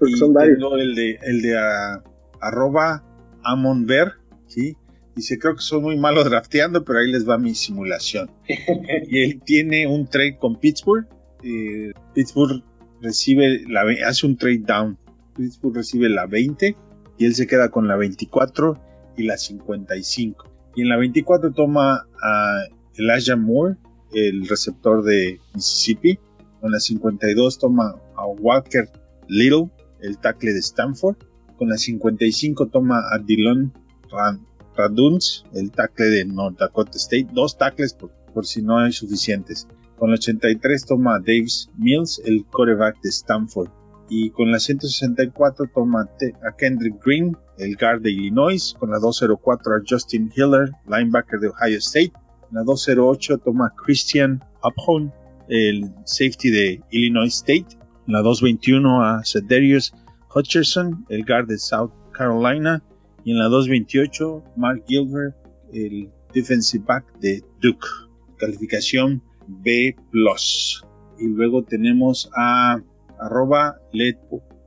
[0.06, 0.58] Y son varios.
[0.78, 2.02] el de, el de ah,
[2.40, 3.04] arroba
[3.44, 4.14] amonver,
[4.46, 4.76] ¿sí?
[5.14, 8.30] Dice, creo que soy muy malo drafteando, pero ahí les va mi simulación.
[9.08, 11.06] y él tiene un trade con Pittsburgh.
[11.44, 12.62] eh, Pittsburgh
[13.00, 14.98] recibe la, hace un trade down.
[15.36, 16.76] Pittsburgh recibe la 20
[17.18, 18.78] y él se queda con la 24
[19.16, 20.44] y la 55.
[20.74, 22.64] Y en la 24 toma a
[22.96, 23.76] Elijah Moore,
[24.12, 26.18] el receptor de Mississippi.
[26.60, 28.88] Con la 52 toma a Walker
[29.28, 29.70] Little,
[30.00, 31.16] el tackle de Stanford.
[31.58, 33.18] Con la 55 toma a
[34.10, 34.46] Ran-
[34.76, 37.28] Raduns, el tackle de North Dakota State.
[37.32, 39.66] Dos tackles por, si no hay suficientes.
[39.98, 43.70] Con la 83 toma a Davis Mills, el quarterback de Stanford.
[44.08, 46.08] Y con la 164 toma
[46.42, 48.74] a Kendrick Green, el guard de Illinois.
[48.78, 52.12] Con la 204 a Justin Hiller, linebacker de Ohio State.
[52.50, 55.12] En la 208 toma a Christian Uphone,
[55.48, 57.66] el safety de Illinois State.
[58.06, 59.92] En la 221 a Cedarius
[60.34, 62.82] Hutcherson, el guard de South Carolina.
[63.24, 65.34] Y en la 228, Mark Gilbert,
[65.72, 67.86] el defensive back de Duke.
[68.38, 69.96] Calificación B.
[71.18, 72.80] Y luego tenemos a
[73.20, 74.16] arroba Led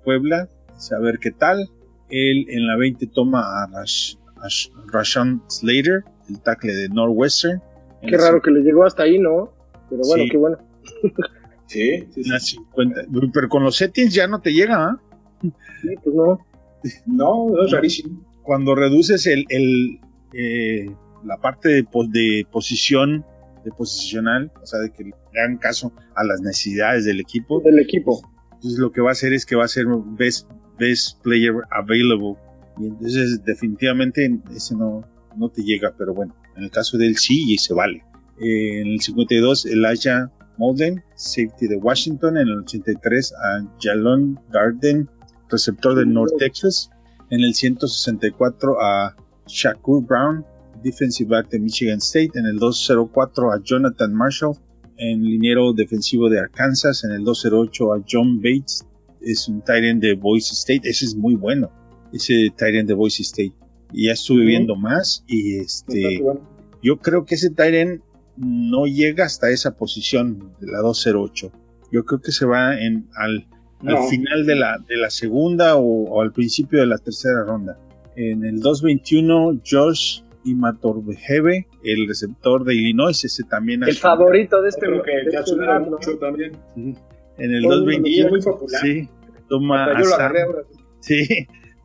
[0.04, 1.70] Puebla, saber qué tal.
[2.10, 7.62] Él en la 20 toma a, Rash, a Sh- Rashawn Slater, el tackle de Northwestern.
[8.02, 9.52] Qué raro que le llegó hasta ahí, ¿no?
[9.90, 10.30] Pero bueno, Sí.
[10.30, 10.58] qué bueno.
[11.68, 13.02] sí, sí, 50.
[13.34, 14.98] Pero con los settings ya no te llega, ¿ah?
[15.42, 16.40] Sí, pues no.
[17.06, 18.24] No, no es rarísimo.
[18.44, 20.00] cuando reduces el, el,
[20.34, 20.90] eh,
[21.26, 23.26] la parte de posición,
[23.66, 27.80] de posicional, o sea, de que le hagan caso a las necesidades del equipo, Del
[27.80, 28.22] equipo.
[28.60, 32.36] Entonces lo que va a hacer es que va a ser best, best player available.
[32.78, 35.06] Y entonces definitivamente ese no,
[35.38, 38.04] no te llega, pero bueno, en el caso de él sí y se vale.
[38.42, 42.36] Eh, en el 52, Elijah Molden, safety de Washington.
[42.36, 45.10] En el 83, a Jalon Darden,
[45.48, 46.90] receptor de North Texas.
[47.30, 49.16] En el 164, a
[49.48, 50.46] Shakur Brown,
[50.84, 52.32] defensive back de Michigan State.
[52.36, 54.58] En el 204, a Jonathan Marshall,
[55.00, 57.04] en liniero defensivo de Arkansas.
[57.04, 58.86] En el 208, a John Bates,
[59.22, 60.82] es un end de Boise State.
[60.84, 61.72] Ese es muy bueno,
[62.14, 63.54] ese end de Boise State.
[63.92, 66.42] Y ya estuve viendo más y este bueno.
[66.84, 68.04] yo creo que ese Tyren
[68.38, 71.52] no llega hasta esa posición de la 208.
[71.92, 73.48] Yo creo que se va en, al,
[74.10, 77.80] final de la, de la segunda o, o al principio de la tercera ronda.
[78.16, 84.86] En el 221, Josh Imatorbehebe, el receptor de Illinois, ese también El favorito de este.
[84.86, 85.56] Creo que de ya este
[85.90, 86.52] mucho también.
[86.76, 88.82] En el Todo el mundo lo 221, quiere, muy popular.
[88.82, 89.10] sí,
[89.48, 90.60] toma Hasta a yo lo Sam- agarré ahora.
[91.00, 91.28] Sí,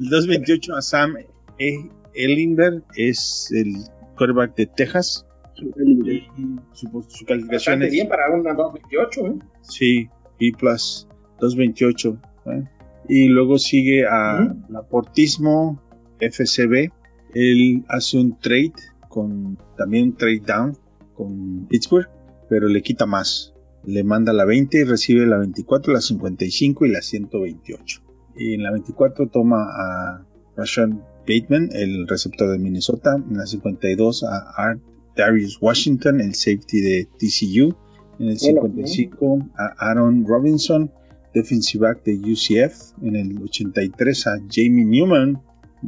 [0.01, 1.15] el 228 a Sam
[1.59, 1.89] E.
[2.15, 3.75] Ellenberg es el
[4.17, 5.27] quarterback de Texas.
[5.57, 6.27] Y
[6.73, 9.39] su, su calificación Bastante es bien para una 228, ¿eh?
[9.63, 10.09] Sí,
[10.41, 11.07] B plus
[11.41, 12.19] 228.
[12.47, 12.65] ¿eh?
[13.09, 14.53] Y luego sigue a.
[14.69, 15.81] Laportismo
[16.21, 16.91] FCB.
[17.35, 18.73] Él hace un trade
[19.09, 20.79] con también un trade down
[21.15, 22.09] con Pittsburgh,
[22.49, 23.53] pero le quita más.
[23.87, 28.01] le manda la 20 y recibe la 24, la 55 y la 128.
[28.37, 30.89] Y en la 24 toma a Rashad
[31.29, 33.17] Bateman, el receptor de Minnesota.
[33.17, 34.81] En la 52 a Art
[35.17, 37.77] Darius Washington, el safety de TCU.
[38.19, 40.91] En el 55 a Aaron Robinson,
[41.35, 42.99] defensive back de UCF.
[43.03, 45.43] En el 83 a Jamie Newman,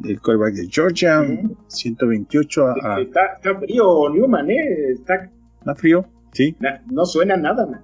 [0.04, 1.22] el quarterback de Georgia.
[1.68, 3.00] 128 a...
[3.00, 4.90] Está, frío Newman, ¿eh?
[4.92, 5.30] Está,
[5.61, 6.06] ¿Está frío?
[6.32, 6.56] Sí.
[6.90, 7.82] No, suena nada, man.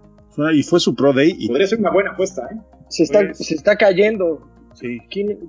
[0.55, 1.35] Y fue su Pro Day.
[1.39, 1.49] Y...
[1.49, 2.59] Podría ser una buena apuesta, ¿eh?
[2.89, 4.49] Se está, pues- se está cayendo.
[4.75, 5.01] Sí.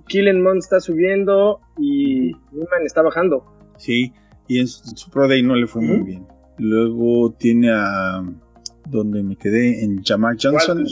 [0.08, 3.45] Killenmont está subiendo y Newman está bajando.
[3.78, 4.13] Sí,
[4.47, 6.28] y en su Pro Day no le fue muy bien.
[6.58, 8.23] Luego tiene a.
[8.89, 10.86] Donde me quedé en Jamar Johnson.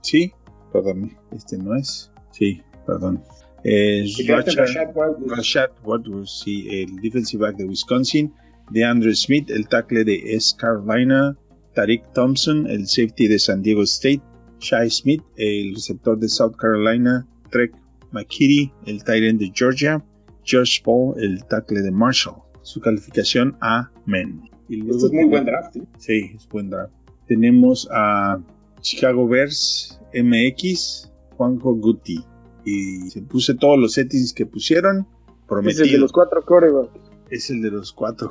[0.00, 0.32] Sí,
[0.72, 2.12] perdón, este no es.
[2.32, 3.22] Sí, perdón.
[3.68, 8.32] Es Rashad, Wadsworth, sí, el defensive back de Wisconsin.
[8.70, 10.54] DeAndre Smith, el tackle de S.
[10.56, 11.36] Carolina.
[11.74, 14.22] Tariq Thompson, el safety de San Diego State.
[14.60, 17.26] Shai Smith, el receptor de South Carolina.
[17.50, 17.72] Trek
[18.12, 20.00] McKitty, el tight end de Georgia.
[20.46, 22.36] Josh Paul, el tackle de Marshall.
[22.62, 24.48] Su calificación a men.
[24.68, 25.74] Y luego este es muy buen draft.
[25.74, 25.82] ¿eh?
[25.98, 26.92] Sí, es buen draft.
[27.26, 28.38] Tenemos a
[28.80, 32.24] Chicago Bears MX, Juanjo Guti.
[32.66, 35.06] Y se puse todos los settings que pusieron.
[35.48, 35.84] Prometido.
[35.84, 36.90] Es el de los cuatro corebacks.
[37.30, 38.28] Es el de los cuatro.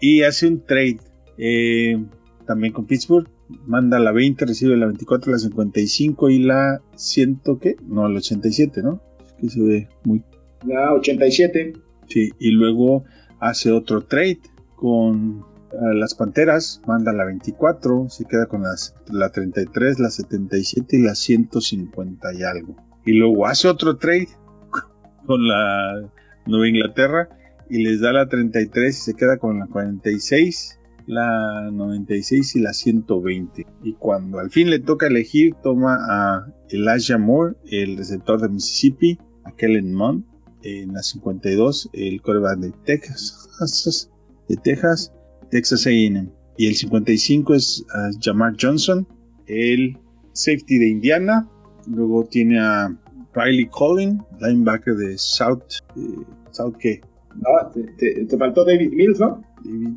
[0.02, 1.00] y hace un trade.
[1.38, 1.98] Eh,
[2.46, 3.30] también con Pittsburgh.
[3.66, 7.78] Manda la 20, recibe la 24, la 55 y la 100, ¿qué?
[7.88, 9.02] No, la 87, ¿no?
[9.26, 10.24] Es que se ve muy...
[10.66, 11.74] La 87.
[12.08, 13.06] Sí, y luego
[13.40, 14.40] hace otro trade
[14.76, 20.98] con uh, las Panteras, manda la 24, se queda con las, la 33, la 77
[20.98, 22.76] y la 150 y algo.
[23.06, 24.30] Y luego hace otro trade
[25.26, 26.10] con la
[26.46, 27.30] Nueva Inglaterra
[27.70, 32.72] y les da la 33 y se queda con la 46 la 96 y la
[32.72, 33.66] 120.
[33.84, 39.18] Y cuando al fin le toca elegir, toma a Elijah Moore, el receptor de Mississippi,
[39.44, 40.24] a Kellen Mond,
[40.62, 44.10] en la 52, el coreback de Texas,
[44.50, 45.12] de Texas,
[45.50, 46.30] Texas A&M.
[46.58, 49.08] Y el 55 es uh, Jamar Johnson,
[49.48, 49.98] el
[50.34, 51.50] safety de Indiana.
[51.88, 52.96] Luego tiene a
[53.34, 55.64] Riley Collin, linebacker de South,
[55.96, 57.02] eh, South qué?
[57.36, 59.44] No, te, te, te, faltó David Mills, ¿no?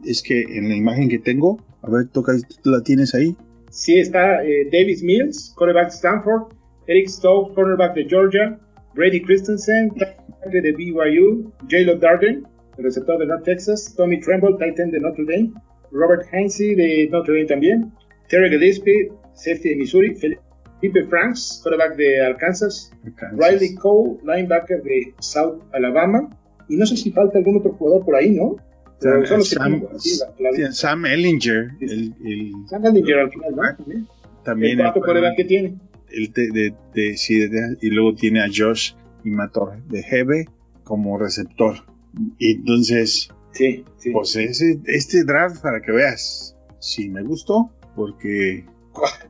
[0.04, 3.36] Es que en la imagen que tengo, a ver, toca, ¿tú la tienes ahí?
[3.70, 6.52] Sí, está eh, David Mills, quarterback de Stanford,
[6.86, 8.58] Eric Stokes, cornerback de Georgia,
[8.94, 9.90] Brady Christensen,
[10.50, 12.46] de BYU, J.Lo Darden,
[12.78, 15.52] receptor de North Texas, Tommy Tremble, Titan de Notre Dame,
[15.90, 17.92] Robert Hainsey de Notre Dame también,
[18.28, 20.14] Terry Gillespie, safety de Missouri,
[20.82, 26.28] Felipe Franks, quarterback de Arkansas, Arkansas, Riley Cole, linebacker de South Alabama,
[26.68, 28.56] y no sé si falta algún otro jugador por ahí, ¿no?
[28.98, 29.82] Sam, Sam,
[30.38, 31.70] la, Sam, Ellinger.
[31.80, 33.62] El, el, Sam Ellinger al final, ¿no?
[33.76, 34.08] También.
[34.44, 35.78] También el cuarto el, que tiene.
[36.10, 37.48] El de, de, de, sí,
[37.80, 40.46] y luego tiene a Josh y Mator de Hebe
[40.82, 41.76] como receptor.
[42.38, 44.10] Y entonces, sí, sí.
[44.10, 48.66] pues ese, este draft, para que veas, sí me gustó, porque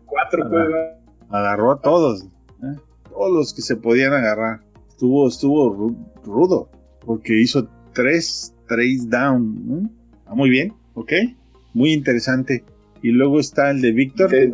[0.06, 1.01] cuatro agarró,
[1.32, 2.24] agarró a todos,
[2.62, 2.76] ¿eh?
[3.10, 4.60] todos los que se podían agarrar.
[4.88, 6.68] Estuvo, estuvo rudo,
[7.04, 9.90] porque hizo tres trades down.
[10.26, 11.12] Ah, muy bien, ok,
[11.74, 12.64] muy interesante.
[13.02, 14.52] Y luego está el de Víctor, eh,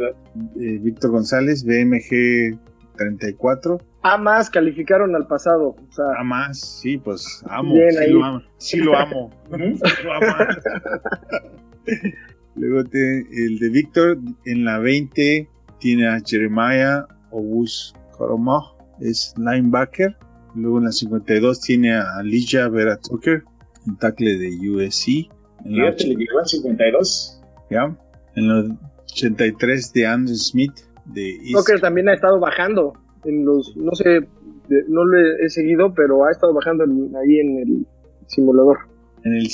[0.57, 2.59] Víctor González, BMG
[2.97, 3.79] 34.
[4.03, 5.77] A más calificaron al pasado.
[5.89, 8.11] O sea, A más, sí, pues amo, sí ahí.
[8.13, 9.31] lo amo, sí lo amo.
[9.51, 10.35] Lo amo.
[12.57, 20.17] Luego te- el de Víctor en la 20 tiene a Jeremiah Obus Koromov, es linebacker.
[20.55, 23.45] Luego en la 52 tiene a Alicia Vera Tucker,
[23.87, 25.31] en tackle de USC.
[25.65, 27.41] En la, Fíjate, le llegó al 52.
[27.71, 27.97] ya.
[28.35, 28.77] En la
[29.13, 30.73] 83 de Andrew Smith
[31.07, 32.93] de East Tucker también ha estado bajando.
[33.25, 34.09] En los, no sé,
[34.69, 37.87] de- no lo he, seguido, pero ha estado bajando en- ahí en el
[38.27, 38.79] simulador.
[39.25, 39.49] En el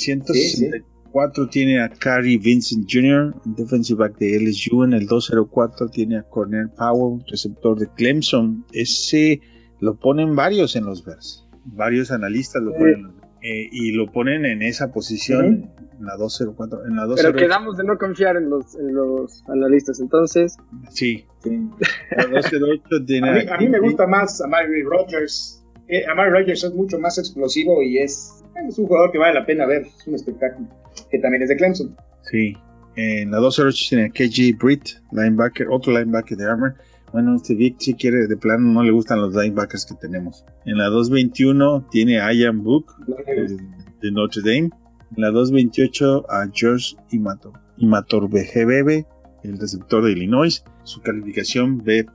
[1.15, 4.83] 164 tiene a Cary Vincent Jr., defensive back de LSU.
[4.83, 8.65] En el 204 tiene a Cornell Powell, receptor de Clemson.
[8.73, 9.39] Ese
[9.79, 11.47] lo ponen varios en los Bears.
[11.65, 12.77] Varios analistas lo Sí.
[12.79, 13.11] ponen.
[13.47, 16.83] eh, y lo ponen en esa posición, en la 204.
[16.87, 17.37] En la Pero 208.
[17.37, 19.99] quedamos de no confiar en los, en los analistas.
[19.99, 20.57] Entonces,
[20.89, 21.25] Sí.
[21.43, 25.63] La 208 tiene A mí, a mí me gusta más Amari Rogers.
[25.87, 28.34] Eh, Amari Rogers es mucho más explosivo y es,
[28.67, 29.83] es un jugador que vale la pena ver.
[29.83, 30.67] Es un espectáculo.
[31.09, 31.95] Que también es de Clemson.
[32.23, 32.55] Sí.
[32.95, 36.75] En la 208 tiene a KJ Britt, linebacker, otro linebacker de Armor.
[37.11, 40.45] Bueno, este Vic si quiere, de plano no le gustan los linebackers que tenemos.
[40.65, 43.57] En la 221 tiene a Ian Book de,
[44.01, 44.69] de Notre Dame.
[45.15, 49.05] En la 228 a George Imator, Imator BGBB,
[49.43, 52.05] el receptor de Illinois, su calificación B+.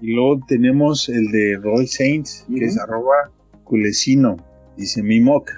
[0.00, 3.30] Y luego tenemos el de Roy Saints, que es arroba
[3.64, 4.36] culesino,
[4.78, 5.50] dice mi mock,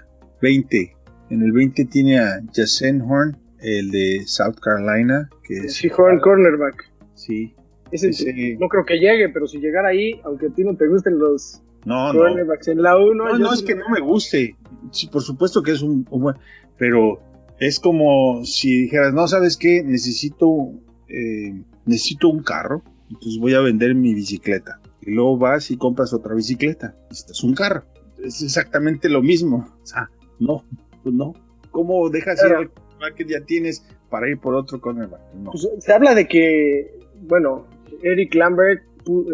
[0.43, 0.97] 20.
[1.31, 5.75] En el 20 tiene a Jasen Horn, el de South Carolina, que es...
[5.75, 6.91] Sí, Horn cornerback.
[7.15, 7.55] Sí.
[7.93, 10.89] Ese, Ese- No creo que llegue, pero si llegara ahí, aunque a ti no te
[10.89, 12.19] gusten los No, no.
[12.19, 14.57] cornerbacks en la 1, No, no es que no me guste.
[14.93, 16.37] Sí, por supuesto que es un, un buen.
[16.79, 17.21] Pero
[17.61, 19.83] es como si dijeras, no, ¿sabes qué?
[19.85, 20.73] Necesito,
[21.09, 22.83] eh, necesito un carro.
[23.11, 24.81] Entonces voy a vender mi bicicleta.
[25.03, 26.95] Y luego vas y compras otra bicicleta.
[27.11, 27.85] Necesitas un carro.
[28.25, 29.67] Es exactamente lo mismo.
[29.83, 30.65] O sea, no,
[31.03, 31.35] pues no.
[31.71, 32.59] ¿Cómo dejas ir Claro.
[32.61, 35.21] al cornerback que ya tienes para ir por otro cornerback?
[35.35, 35.51] No.
[35.53, 36.91] Pues, se habla de que,
[37.23, 37.67] bueno,
[38.03, 38.83] Eric Lambert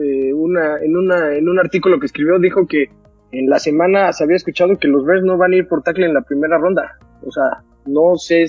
[0.00, 2.86] eh, una, en, una, en un artículo que escribió dijo que
[3.32, 6.06] en la semana se había escuchado que los Bears no van a ir por tackle
[6.06, 6.98] en la primera ronda.
[7.22, 8.46] O sea, no sé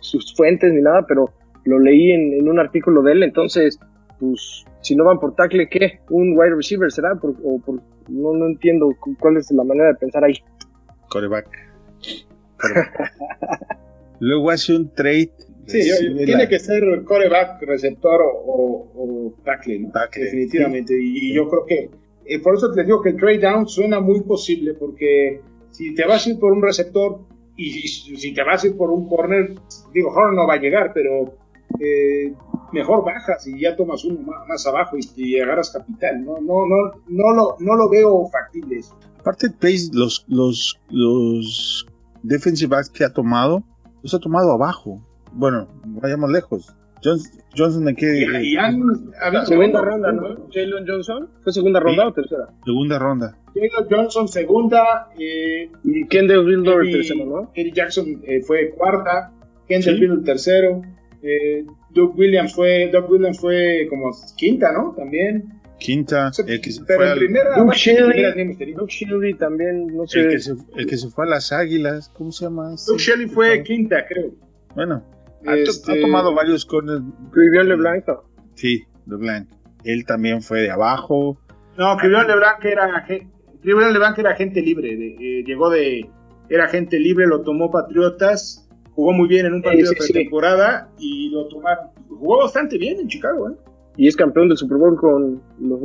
[0.00, 1.30] sus fuentes ni nada, pero
[1.64, 3.22] lo leí en, en un artículo de él.
[3.22, 3.78] Entonces,
[4.20, 6.00] pues, si no van por tackle, ¿qué?
[6.10, 7.14] ¿Un wide receiver será?
[7.14, 10.34] Por- o por- no, no entiendo cu- cuál es la manera de pensar ahí.
[11.08, 11.46] Coreback.
[14.20, 15.30] Luego hace un trade.
[15.66, 19.90] Sí, yo- tiene la- que ser coreback, receptor o, o, o tackle, ¿no?
[19.92, 20.94] Tackle, definitivamente.
[21.00, 21.90] Y, y yo creo que,
[22.26, 26.04] eh, por eso te digo que el trade down suena muy posible, porque si te
[26.06, 27.20] vas a ir por un receptor
[27.56, 29.54] y, y si te vas a ir por un corner,
[29.94, 31.36] digo, Horn no va a llegar, pero
[31.80, 32.32] eh,
[32.72, 36.24] mejor bajas y ya tomas uno más, más abajo y, y agarras capital.
[36.24, 38.96] No, no, no, no, lo, no lo veo factible eso.
[39.20, 41.86] Aparte, Pace, los, los, los
[42.22, 43.62] defensive backs que ha tomado,
[44.02, 45.00] los ha tomado abajo.
[45.32, 46.74] Bueno, vayamos lejos.
[47.04, 48.80] Johnson, Johnson de qué Y, y han
[49.20, 50.22] habido Segunda ronda, ¿no?
[50.52, 51.28] Jalen Johnson.
[51.42, 52.08] ¿Fue segunda ronda Sí.
[52.08, 52.48] o tercera?
[52.64, 53.36] segunda ronda.
[53.54, 57.50] Jalen Johnson segunda, eh, Y Kendall tercero, ¿no?
[57.54, 59.32] Eddie Jackson eh, fue cuarta,
[59.68, 60.24] Kendall Sí.
[60.24, 60.82] Tercero,
[61.22, 64.92] eh, Doug Williams fue, Doug Williams fue como quinta, ¿no?
[64.96, 65.60] También.
[65.78, 68.72] Quinta, O sea, el que se pero fue, en al- primera, Doug Shelley.
[68.74, 68.88] Doug
[69.38, 70.20] también, no sé.
[70.20, 72.74] el, que se, el que se fue a las águilas, ¿cómo se llama?
[72.74, 72.84] ese?
[72.92, 74.30] Doug Shelley fue quinta, creo.
[74.76, 75.02] Bueno,
[75.44, 77.02] ha, to- Este- ha tomado varios corners.
[77.34, 78.06] Vivian LeBlanc.
[78.06, 78.22] ¿no?
[78.54, 79.48] Sí, LeBlanc.
[79.84, 81.40] Él también fue de abajo.
[81.76, 83.04] No, Crivion LeBlanc era,
[83.60, 86.06] Crivion LeBlanc era agente libre, de- eh, llegó de,
[86.48, 88.61] era agente libre, lo tomó Patriotas,
[88.94, 90.12] jugó muy bien en un partido sí, de sí.
[90.12, 91.86] pretemporada y lo tomaron.
[92.08, 93.54] Jugó bastante bien en Chicago, ¿eh?
[93.96, 95.80] Y es campeón del Super Bowl con los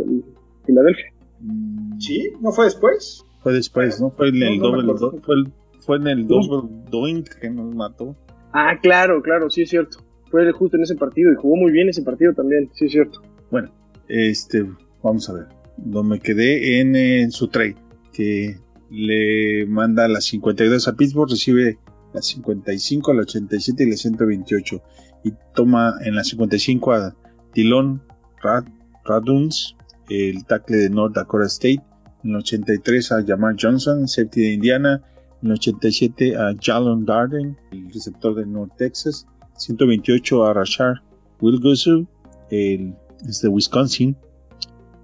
[0.65, 1.05] Filadelfia.
[1.41, 3.23] Mm, Sí, ¿no fue después?
[3.41, 4.11] Fue después, ¿no?
[4.11, 7.73] Fue en el No, doble, do- fue, el- fue en el doble doink que nos
[7.75, 8.15] mató.
[8.53, 9.99] Ah, claro, claro, sí es cierto.
[10.29, 13.21] Fue justo en ese partido y jugó muy bien ese partido también, sí es cierto.
[13.51, 13.69] Bueno,
[14.07, 14.65] este,
[15.01, 15.45] vamos a ver.
[15.83, 17.75] No me quedé en, en su trade,
[18.13, 18.57] que
[18.89, 21.77] le manda las 52 a Pittsburgh, recibe
[22.17, 24.81] las 55, la 87 y la 128.
[25.23, 27.15] Y toma en la 55 a
[27.53, 28.01] Dillon
[28.41, 28.65] Rad,
[29.05, 29.75] Raduns,
[30.09, 31.83] el tackle de North Dakota State.
[32.23, 35.01] En la 83 a Jamar Johnson, safety de Indiana.
[35.41, 39.27] En la 87 a Jalen Darden, el receptor de North Texas.
[39.57, 40.97] 128 a Rashard
[41.41, 42.07] Wilgusu,
[42.51, 42.93] el
[43.27, 44.15] es de Wisconsin,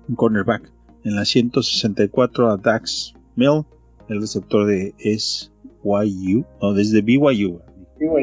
[0.07, 0.71] un cornerback.
[1.03, 3.63] En la 164 a Dax Mill,
[4.09, 4.93] el receptor de
[5.83, 7.61] SYU, no, desde BYU.
[7.99, 8.17] Yo.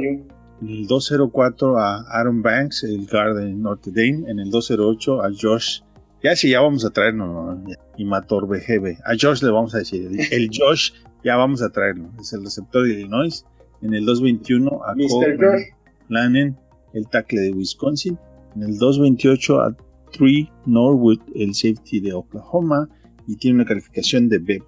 [0.62, 4.30] En el 204 a Aaron Banks, el guard de Notre Dame.
[4.30, 5.80] En el 208 a Josh.
[6.22, 7.26] Ya sí, ya vamos a traerlo.
[7.26, 7.64] ¿no?
[7.96, 8.98] Y Mator BGB.
[9.04, 10.10] A Josh le vamos a decir.
[10.30, 10.92] El, Josh,
[11.24, 12.10] ya vamos a traerlo.
[12.20, 13.46] Es el receptor de Illinois.
[13.80, 15.08] En el 221 a Mr.
[15.08, 15.62] Cole Josh.
[16.08, 16.58] Lannon,
[16.92, 18.18] el tackle de Wisconsin.
[18.54, 19.76] En el 228 a
[20.12, 22.88] Tree Norwood, el safety de Oklahoma.
[23.26, 24.62] Y tiene una calificación de B.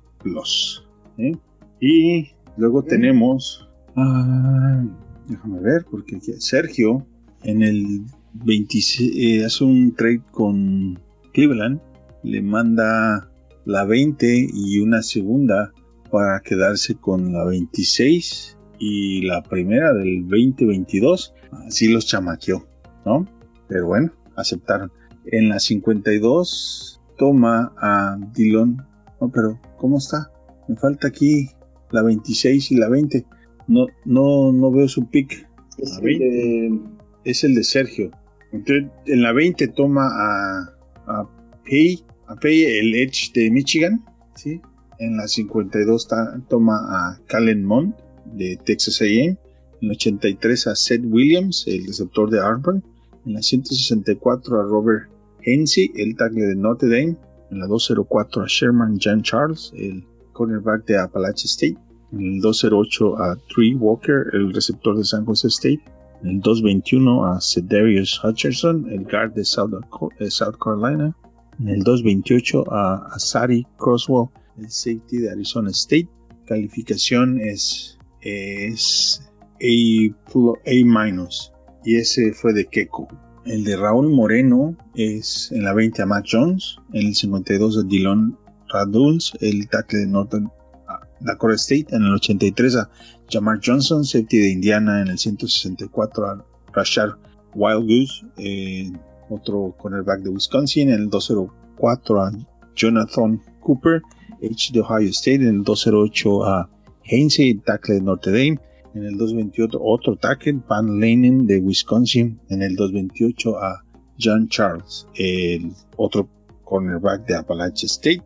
[1.19, 1.37] ¿eh?
[1.81, 3.69] Y luego tenemos.
[3.97, 4.85] ah,
[5.29, 7.07] déjame ver, porque aquí Sergio
[7.43, 8.03] en el
[8.35, 10.99] 26 eh, hace un trade con
[11.33, 11.81] Cleveland.
[12.23, 13.29] Le manda
[13.65, 15.73] la 20 y una segunda
[16.11, 21.35] para quedarse con la 26 y la primera del 2022.
[21.67, 22.67] Así los chamaqueó,
[23.05, 23.27] ¿no?
[23.69, 24.93] Pero bueno, aceptaron.
[25.27, 28.85] En la 52 toma a Dillon.
[29.21, 30.31] No, pero ¿cómo está?
[30.69, 31.49] Me falta aquí
[31.93, 33.25] la 26 y la 20.
[33.69, 35.49] No, no, no veo su pick.
[35.79, 36.25] Es A el 20.
[36.25, 36.81] de-
[37.25, 38.11] Es el de Sergio.
[38.53, 40.75] Entonces, en la 20 toma a,
[41.07, 41.29] a
[41.65, 44.05] Pay, a Pay, el Edge de Michigan.
[44.35, 44.61] ¿sí?
[44.99, 47.95] En la 52 ta- toma a Calen Mond
[48.35, 49.37] de Texas AM.
[49.81, 52.83] En la 83 a Seth Williams, el receptor de Auburn.
[53.25, 55.09] En la 164 a Robert
[55.43, 57.17] Hensey, el tackle de Notre Dame.
[57.51, 61.79] En la 204 a Sherman Jan Charles, el cornerback de Appalachian State.
[62.13, 65.83] En el 208 a Tree Walker, el receptor de San Jose State.
[66.23, 69.73] En el 221 a Cedarius Hutcherson, el guard de South,
[70.29, 71.17] South Carolina.
[71.59, 74.29] En el 228 a Asari Crosswell,
[74.59, 76.09] el safety de Arizona State.
[76.47, 79.23] Calificación es, es
[79.61, 80.73] A, A
[81.85, 83.09] y ese fue de Keku.
[83.45, 87.83] El de Raúl Moreno es en la 20 a Matt Jones, en el 52 a
[87.83, 88.39] Dylan
[89.41, 90.51] El tackle de Northern
[91.21, 92.91] Dakota State, en el 83 a
[93.31, 97.11] Jamar Johnson, safety de Indiana, en el 164 a Rashad
[97.55, 98.91] Wild Goose, eh,
[99.31, 102.33] otro cornerback de Wisconsin, en el 204 a
[102.75, 104.03] Jonathan Cooper,
[104.43, 106.71] H de Ohio State, en el 208 a
[107.05, 108.59] Hainsey, tackle de Notre Dame,
[108.95, 112.39] en el 228 otro tackle, Van Lenen de Wisconsin.
[112.49, 113.83] En el 228 a
[114.21, 116.29] John Charles, el otro
[116.65, 118.23] cornerback de Appalachian State.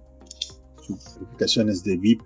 [0.86, 2.18] Sus calificaciones de B+.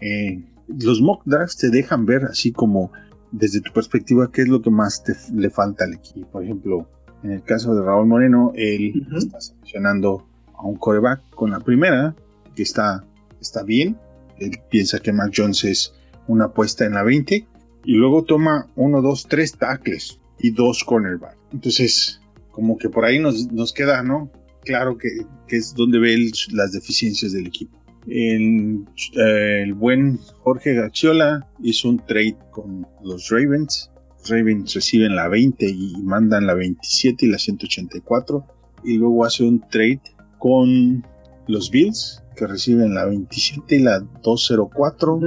[0.00, 2.92] Eh, los mock drafts te dejan ver así como
[3.30, 5.02] desde tu perspectiva qué es lo que más
[5.32, 6.28] le falta al equipo.
[6.28, 6.88] Por ejemplo,
[7.22, 12.14] en el caso de Raúl Moreno, él está seleccionando a un coreback con la primera,
[12.54, 13.04] que está,
[13.40, 13.96] está bien.
[14.38, 15.94] Él piensa que Mac Jones es
[16.26, 17.46] una apuesta en la 20
[17.84, 21.38] y luego toma uno, dos, tres tackles y dos cornerbacks.
[21.52, 22.20] Entonces,
[22.50, 24.30] como que por ahí nos, nos queda, ¿no?
[24.64, 25.08] Claro que,
[25.48, 27.78] es donde ve las deficiencias del equipo.
[28.06, 28.84] El,
[29.16, 33.90] eh, el, buen Jorge Gachiola hizo un trade con los Ravens.
[34.18, 38.44] Los Ravens reciben la 20 y mandan la 27 y la 184.
[38.84, 40.02] Y luego hace un trade
[40.38, 41.04] con
[41.46, 45.20] los Bills, que reciben la 27 y la 204.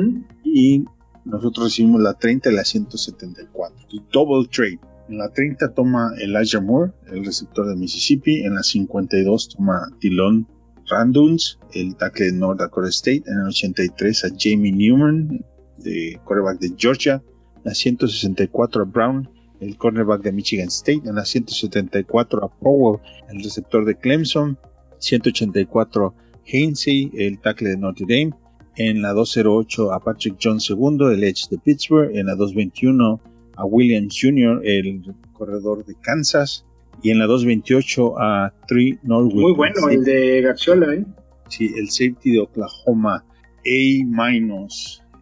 [0.43, 0.86] Y
[1.25, 3.88] nosotros recibimos la 30 y la 174.
[4.11, 4.79] Double trade.
[5.07, 8.43] En la 30 toma Elijah Moore, el receptor de Mississippi.
[8.43, 10.47] En la 52 toma Dylan
[10.89, 13.23] Randuns, el tackle de North Dakota State.
[13.27, 15.45] En el 83 a Jamie Newman,
[15.77, 17.21] de quarterback de Georgia.
[17.57, 19.29] En la 164 a Brown,
[19.59, 21.01] el cornerback de Michigan State.
[21.05, 22.99] En la 174 a Powell,
[23.29, 24.57] el receptor de Clemson.
[24.97, 26.15] 184
[26.51, 28.33] Hainsey, el tackle de Notre Dame
[28.77, 33.21] en la 208 a Patrick Jones II, el Edge de Pittsburgh, en la 221
[33.55, 36.65] a Williams Jr., el corredor de Kansas,
[37.01, 39.41] y en la 228 a Tree Norwood.
[39.41, 41.05] Muy bueno el de Gaxiola, ¿eh?
[41.49, 44.67] Sí, el safety de Oklahoma, A-,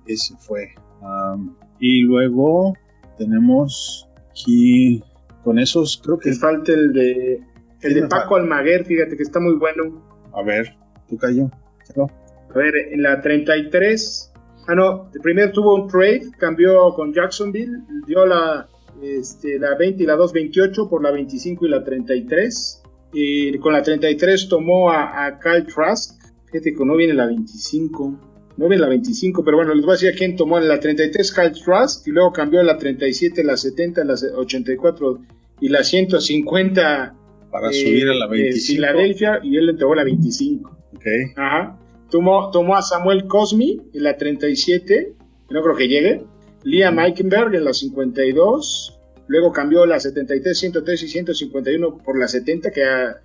[0.08, 0.70] ese fue.
[1.02, 2.74] Um, y luego
[3.18, 5.04] tenemos aquí,
[5.44, 6.34] con esos creo que...
[6.34, 7.42] falta el de,
[7.82, 10.02] el de Paco Almaguer, fíjate que está muy bueno.
[10.34, 10.76] A ver,
[11.10, 11.52] tú cayó.
[11.98, 14.33] A ver, en la 33,
[14.68, 18.68] ah no, primero tuvo un trade, cambió con Jacksonville, dio la,
[19.02, 22.82] este, la 20 y la 228 por la 25 y la 33.
[23.16, 26.20] Y con la 33 tomó a, a Kyle Trask,
[26.52, 28.20] fíjate que no viene la 25,
[28.58, 30.80] no viene la 25, pero bueno, les voy a decir a quién tomó en la
[30.80, 35.22] 33 Kyle Trask y luego cambió a la 37, la 70, la 84
[35.62, 37.16] y la 150
[37.52, 38.76] para subir a la 25.
[38.76, 40.78] Filadelfia y él le entregó la 25.
[40.96, 41.06] Ok.
[41.36, 41.80] Ajá.
[42.14, 45.16] Tomó, a Samuel Cosmi en la 37,
[45.50, 46.24] no creo que llegue.
[46.64, 49.00] Liam Eikenberg en la 52.
[49.26, 53.20] Luego cambió la 73, 103 y 151 por la 70, que a,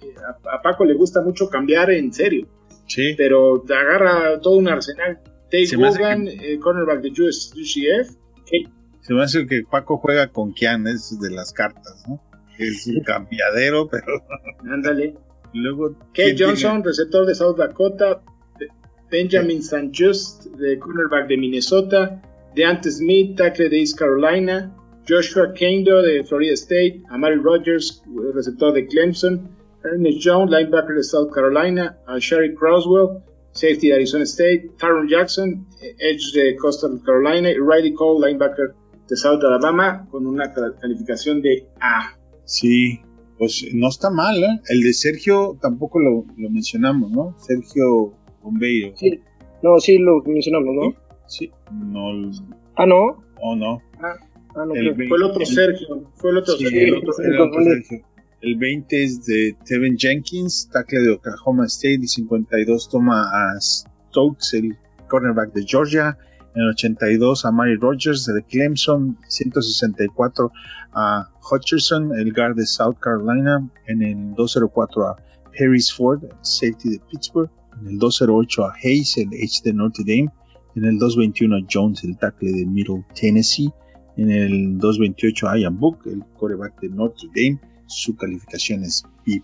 [0.63, 2.49] Paco le gusta mucho cambiar en serio.
[2.87, 3.13] Sí.
[3.19, 5.21] Pero te agarra todo un arsenal.
[5.53, 8.17] Dave Hogan, eh, cornerback de UCF.
[9.03, 12.23] Se me hace que Paco juega con Kian, es de las cartas, ¿no?
[12.59, 14.25] Es un cambiadero, pero.
[14.61, 15.15] Ándale.
[15.53, 15.95] Luego.
[16.15, 18.23] Kate Johnson, receptor de South Dakota.
[19.11, 19.91] Benjamin St.
[19.93, 22.21] Just, de cornerback de Minnesota,
[22.55, 24.75] Deante Smith, tackle de East Carolina,
[25.09, 28.03] Joshua Kendo de Florida State, Amari Rogers,
[28.35, 29.49] receptor de Clemson,
[29.85, 36.33] Ernest Jones, linebacker de South Carolina, Sherry Croswell, safety de Arizona State, Taron Jackson, edge
[36.35, 38.75] de Coastal Carolina, y Riley Cole, linebacker
[39.09, 42.15] de South Alabama, con una calificación de A.
[42.45, 43.01] Sí,
[43.39, 44.61] pues no está mal, ¿eh?
[44.69, 47.37] El de Sergio tampoco lo, lo mencionamos, ¿no?
[47.39, 48.18] Sergio
[48.49, 48.97] Bombeiro.
[48.97, 49.21] Sí,
[49.63, 50.95] no, sí lo mencionamos, ¿no?
[51.27, 52.31] Sí, no.
[52.77, 53.23] Ah, no.
[53.43, 53.83] Oh, no.
[54.01, 54.15] Ah,
[54.57, 56.11] ah no, el, fue el otro Sergio.
[56.15, 56.81] Fue el otro Sergio.
[56.81, 58.05] El, otro, el otro Sergio.
[58.41, 62.01] El 20 es de Tevin Jenkins, tackle de Oklahoma State.
[62.03, 64.77] Y 52 toma a Stokes, el
[65.09, 66.17] cornerback de Georgia.
[66.55, 69.19] En el 82 a Mary Rogers de Clemson.
[69.29, 70.51] 164
[70.95, 73.69] a Hutcherson, el guard de South Carolina.
[73.87, 75.17] En el 204 a
[75.59, 77.51] Harris Ford, safety de Pittsburgh
[77.81, 80.31] en el 208 a Hayes, el H de Notre Dame,
[80.75, 83.71] en el 221 a Jones, el tackle de Middle Tennessee,
[84.17, 89.43] en el 228 a Ian Book, el quarterback de Notre Dame, su calificación es B+.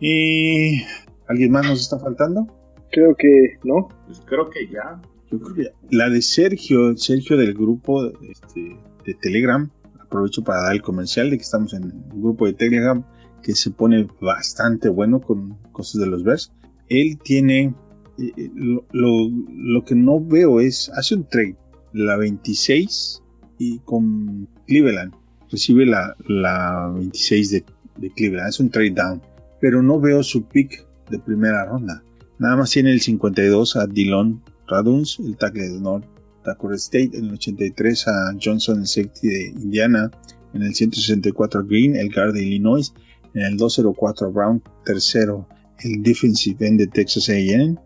[0.00, 0.82] ¿Y
[1.28, 2.46] alguien más nos está faltando?
[2.90, 3.88] Creo que no.
[4.06, 5.00] Pues creo que ya.
[5.30, 5.70] Yo creo que ya.
[5.90, 9.70] La de Sergio, Sergio del grupo este, de Telegram,
[10.00, 13.04] aprovecho para dar el comercial de que estamos en un grupo de Telegram
[13.42, 16.52] que se pone bastante bueno con cosas de los Bears.
[16.88, 17.74] Él tiene,
[18.18, 18.50] eh, eh,
[18.92, 21.56] lo, que no veo es, hace un trade,
[21.92, 23.22] la 26
[23.58, 25.14] y con Cleveland,
[25.50, 27.64] recibe la, la 26 de,
[27.98, 29.22] de Cleveland, es un trade down,
[29.60, 32.02] pero no veo su pick de primera ronda.
[32.38, 36.04] Nada más tiene el 52 a Dillon Raduns, el tackle de North
[36.44, 40.10] Dakota State, en el 83 a Johnson, el safety de Indiana,
[40.52, 42.92] en el 164 a Green, el guard de Illinois,
[43.34, 45.48] en el 204 a Brown, tercero
[45.82, 47.76] el defensive end de Texas A&M,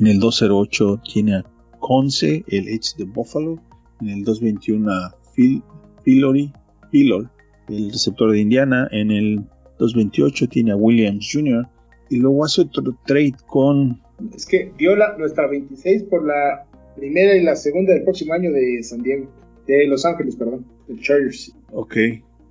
[0.00, 1.44] en el 208 tiene a
[1.80, 3.60] Conce, el edge de Buffalo,
[4.00, 5.62] en el 221 a Phil,
[6.04, 6.52] Pillory,
[6.90, 7.30] Pillor,
[7.68, 9.36] el receptor de Indiana, en el
[9.78, 11.66] 228 tiene a Williams Jr.
[12.10, 14.00] y luego hace otro trade con
[14.34, 16.66] Es que dio la, nuestra 26 por la
[16.96, 19.30] primera y la segunda del próximo año de San Diego.
[19.66, 20.64] De Los Ángeles, perdón.
[20.86, 21.54] De Chargers.
[21.72, 21.96] Ok,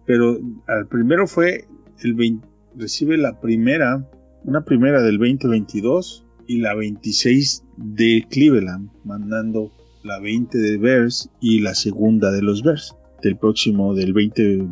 [0.05, 0.37] pero
[0.67, 1.65] al primero fue
[2.03, 4.05] el 20, recibe la primera,
[4.45, 9.71] una primera del 2022 y la 26 de Cleveland, mandando
[10.03, 14.67] la 20 de Bears y la segunda de los Bears del próximo del 20 del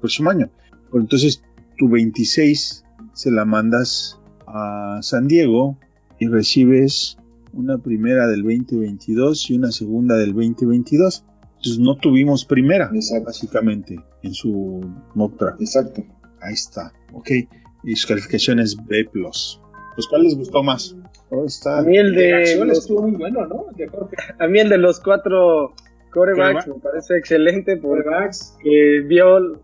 [0.00, 0.50] próximo año.
[0.92, 1.42] Entonces
[1.78, 5.78] tu 26 se la mandas a San Diego
[6.18, 7.16] y recibes
[7.52, 11.24] una primera del 2022 y una segunda del 2022.
[11.56, 13.24] Entonces no tuvimos primera, Exacto.
[13.24, 14.80] básicamente, en su
[15.14, 15.60] mock draft.
[15.60, 16.04] Exacto.
[16.42, 16.92] Ahí está.
[17.14, 17.30] Ok.
[17.86, 19.08] Y su calificación es B.
[19.12, 20.94] Pues, ¿cuál les gustó más?
[21.30, 21.78] Oh, está.
[21.78, 23.66] A mí el De los, estuvo muy bueno, ¿no?
[23.74, 24.16] De Jorge.
[24.38, 25.72] a mí el de los cuatro
[26.12, 26.66] corebacks Coreback.
[26.68, 29.58] me parece excelente porque vio lo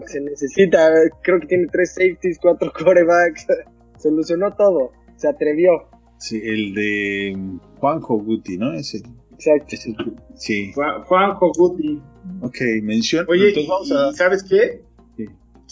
[0.00, 0.90] que se necesita.
[1.22, 3.46] Creo que tiene tres safeties, cuatro corebacks.
[3.98, 4.92] Solucionó todo.
[5.16, 5.70] Se atrevió.
[6.18, 7.36] Sí, el de
[7.78, 8.72] Juanjo Guti, ¿no?
[8.72, 9.02] Ese.
[9.32, 9.66] Exacto.
[9.74, 9.94] ese
[10.36, 10.72] sí.
[10.74, 12.00] Juan- Juanjo Guti.
[12.40, 13.26] Ok, mención.
[13.28, 14.82] Oye, entonces vamos a- y ¿sabes qué?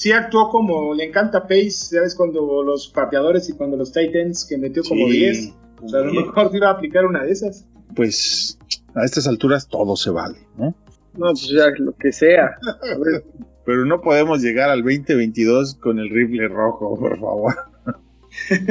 [0.03, 0.13] Sí.
[0.13, 2.15] Actuó como le encanta Pace, ¿sabes?
[2.15, 5.13] Cuando los pateadores y cuando los Titans, que metió como Sí.
[5.19, 5.55] 10.
[5.83, 7.67] O sea, a lo mejor te iba a aplicar una de esas.
[7.95, 8.59] Pues
[8.95, 10.75] a estas alturas todo se vale, ¿no?
[11.15, 12.57] No, pues ya lo que sea.
[13.65, 17.55] Pero no podemos llegar al 2022 con el rifle rojo, por favor.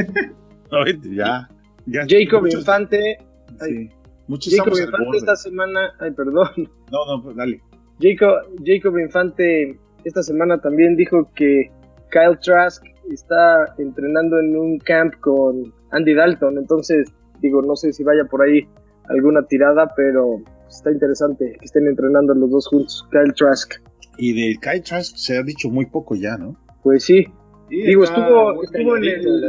[0.72, 1.50] No, ya.
[1.86, 3.18] ya Jacob muchos- Infante.
[3.62, 3.90] sí,
[4.28, 5.92] muchos Jacob Infante esta semana.
[6.00, 6.48] Ay, perdón.
[6.92, 7.62] No, no, pues dale.
[8.00, 11.70] Jacob, Jacob Infante esta semana también dijo que
[12.12, 16.58] Kyle Trask está entrenando en un camp con Andy Dalton.
[16.58, 17.10] Entonces,
[17.42, 18.68] digo, no sé si vaya por ahí
[19.10, 23.08] alguna tirada, pero está interesante que estén entrenando los dos juntos.
[23.12, 23.74] Kyle Trask.
[24.18, 26.56] Y de Kai Trask se ha dicho muy poco ya, ¿no?
[26.84, 27.26] Pues sí,
[27.70, 29.44] Sí, Digo, estuvo- estuvo en el-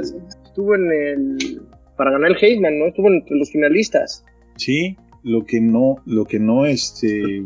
[0.45, 1.63] estuvo en el.
[1.97, 2.87] Para ganar el Heisman, ¿no?
[2.87, 4.25] Estuvo entre los finalistas.
[4.57, 7.43] Sí, lo que no, lo que no, este,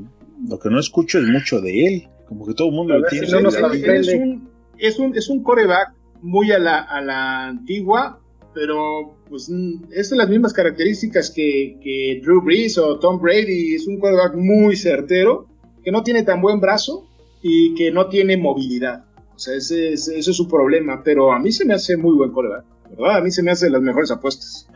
[0.47, 2.09] lo que no escucho es mucho de él.
[2.29, 3.27] Como que todo el mundo A lo tiene.
[3.27, 3.83] si no nos ahí.
[3.83, 4.49] Él- él es, un,
[4.79, 8.21] es, un, es un coreback muy a la, a la antigua,
[8.55, 13.75] pero pues mm, es de las mismas características que, que Drew Brees o Tom Brady.
[13.75, 15.47] Es un coreback muy certero,
[15.85, 17.07] que no tiene tan buen brazo
[17.43, 19.05] y que no tiene movilidad.
[19.35, 22.15] O sea, ese, es- ese es su problema, pero a mí se me hace muy
[22.17, 22.65] buen coreback.
[22.91, 23.17] ¿verdad?
[23.19, 24.69] A mí se me hacen las mejores apuestas.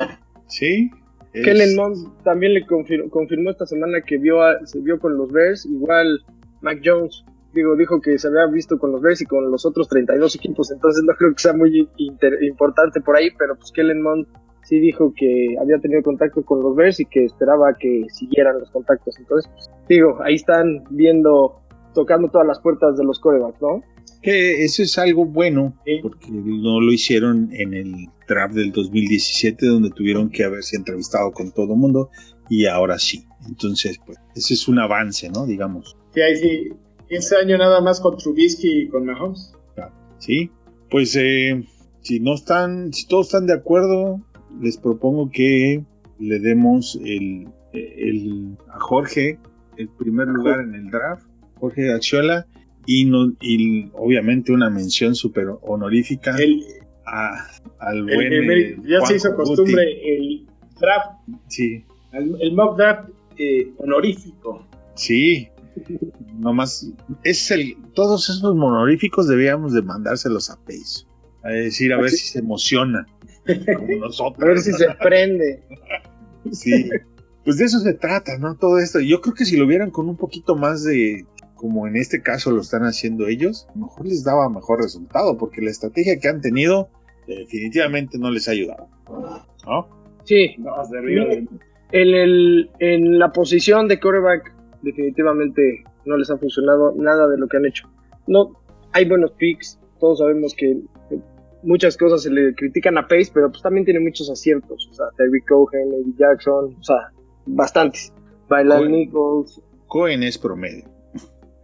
[0.49, 0.91] Sí.
[1.33, 5.17] es- Kellen Mond también le confir- confirmó esta semana que vio a- se vio con
[5.17, 5.65] los Bears.
[5.65, 6.21] Igual
[6.61, 7.25] Mac Jones
[7.55, 10.71] digo, dijo que se había visto con los Bears y con los otros 32 equipos.
[10.71, 13.29] Entonces no creo que sea muy inter- importante por ahí.
[13.39, 14.27] Pero pues Kellen Mond
[14.63, 18.71] sí dijo que había tenido contacto con los Bears y que esperaba que siguieran los
[18.71, 19.19] contactos.
[19.19, 21.61] Entonces, pues, digo, ahí están viendo,
[21.95, 23.83] tocando todas las puertas de los corebacks, ¿no?
[24.23, 27.95] Que eso es algo bueno, porque no lo hicieron en el
[28.29, 32.11] draft del 2017, donde tuvieron que haberse entrevistado con todo el mundo,
[32.51, 33.25] y ahora sí.
[33.49, 35.47] Entonces, pues, ese es un avance, ¿no?
[35.47, 35.97] Digamos.
[36.13, 36.69] Sí, ahí sí.
[37.11, 39.53] Ese año nada más con Trubisky y con Mahomes.
[40.19, 40.51] Sí.
[40.91, 41.65] Pues, eh,
[42.03, 44.21] si no están, si todos están de acuerdo,
[44.61, 45.83] les propongo que
[46.19, 49.39] le demos el, el- a Jorge
[49.77, 51.27] el primer lugar en el draft,
[51.59, 52.47] Jorge Axiola,
[52.87, 56.63] y, no, y obviamente una mención súper honorífica El,
[57.07, 57.47] a-
[57.79, 58.33] al buen.
[58.33, 60.11] el- eh, ya se hizo costumbre Guti.
[60.11, 60.47] el
[60.79, 61.13] draft,
[61.49, 63.09] Sí, el, el mock draft
[63.39, 64.67] eh, honorífico.
[64.95, 65.49] sí.
[66.39, 66.87] Nomás,
[67.25, 71.07] es el, todos esos honoríficos debíamos de mandárselos a Pace.
[71.43, 73.07] A decir, a ver si se emociona.
[73.47, 74.43] Como nosotros.
[74.43, 75.63] A ver si se prende.
[76.53, 76.89] Sí.
[77.45, 78.57] Pues de eso se trata, ¿no?
[78.57, 79.01] Todo esto.
[79.01, 81.25] Yo creo que si lo vieran con un poquito más de,
[81.61, 85.71] como en este caso lo están haciendo ellos, mejor les daba mejor resultado, porque la
[85.71, 86.89] estrategia que han tenido
[87.27, 88.89] definitivamente no les ha ayudado.
[89.67, 89.89] ¿No?
[90.25, 91.49] Sí, No, en,
[91.93, 97.57] el, en la posición de quarterback, definitivamente no les ha funcionado nada de lo que
[97.57, 97.89] han hecho.
[98.27, 98.61] No,
[98.93, 100.81] hay buenos picks, todos sabemos que
[101.63, 104.89] muchas cosas se le critican a Pace, pero pues también tiene muchos aciertos.
[104.91, 107.13] O sea, Terry Cohen, Eddie Jackson, o sea,
[107.47, 108.13] bastantes.
[108.49, 109.63] Bailan Nichols.
[109.87, 110.85] Cohen es promedio.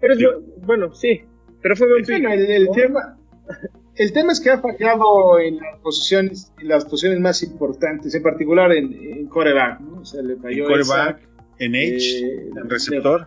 [0.01, 0.21] Pero es,
[0.65, 1.23] bueno, sí.
[1.63, 2.23] Pero fue buen pick.
[2.23, 3.19] Bueno, el, el tema,
[3.97, 8.23] el tema es que ha fallado en las posiciones, en las posiciones más importantes, en
[8.23, 10.01] particular en, en coreback, ¿no?
[10.01, 13.27] O sea, le falló En coreback, esa, en Edge, eh, en receptor.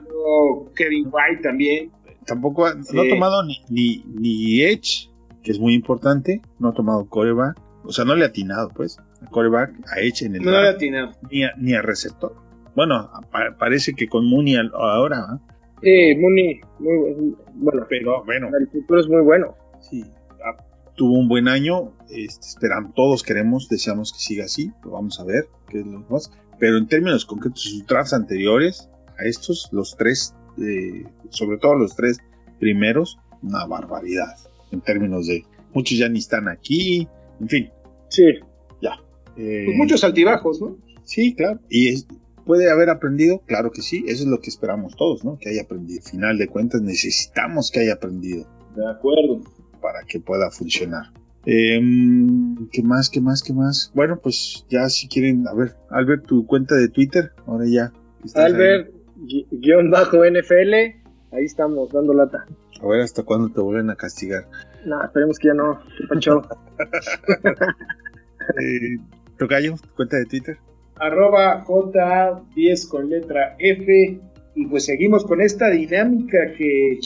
[0.75, 1.91] Kevin White también.
[2.25, 5.09] Tampoco ha, no ha tomado ni, ni, ni Edge,
[5.43, 6.41] que es muy importante.
[6.59, 7.59] No ha tomado coreback.
[7.83, 10.67] O sea, no le ha atinado, pues, a coreback, a Edge en el No le
[10.67, 11.11] ha atinado.
[11.31, 12.35] ni, a, ni a receptor.
[12.75, 15.39] Bueno, pa- parece que con Mooney ahora, ¿ah?
[15.81, 17.85] Sí, Mooney, muy buen- bueno.
[17.89, 19.55] pero bueno, El futuro es muy bueno.
[19.79, 20.03] sí,
[20.45, 20.61] ah,
[20.95, 21.93] tuvo un buen año.
[22.09, 24.71] Este, esperamos, todos queremos, deseamos que siga así.
[24.83, 26.31] Lo vamos a ver, qué es lo más.
[26.59, 31.95] Pero en términos concretos, sus drafts anteriores a estos, los tres, eh, sobre todo los
[31.95, 32.19] tres
[32.59, 34.35] primeros, una barbaridad.
[34.71, 37.07] En términos de muchos ya ni están aquí,
[37.39, 37.69] en fin.
[38.09, 38.23] Sí.
[39.37, 40.77] eh, Pues muchos altibajos, ¿no?
[41.05, 41.59] Sí, claro.
[41.69, 42.07] Y es-
[42.45, 44.03] puede haber aprendido, claro que sí.
[44.07, 45.37] Eso es lo que esperamos todos, ¿no?
[45.39, 46.01] Que haya aprendido.
[46.01, 48.45] Final de cuentas, necesitamos que haya aprendido
[48.75, 49.41] De acuerdo.
[49.81, 51.13] para que pueda funcionar.
[51.45, 53.09] Em, ¿Qué más?
[53.09, 53.41] ¿Qué más?
[53.43, 53.91] ¿Qué más?
[53.95, 57.91] Bueno, pues ya si quieren, a ver, Albert, tu cuenta de Twitter, ahora ya.
[58.35, 58.43] ahí.
[58.45, 60.73] Albert, gui- guion bajo NFL,
[61.31, 62.45] ahí estamos, dando lata.
[62.81, 64.45] A ver hasta cuándo te vuelven a castigar.
[64.85, 65.79] No, esperemos que ya no.
[65.97, 66.41] ¿Qué pacho?
[68.59, 68.97] Eh,
[69.37, 70.57] Tocayo, tu cuenta de Twitter.
[70.95, 74.19] arroba J10 con letra F
[74.55, 76.99] y pues seguimos con esta dinámica que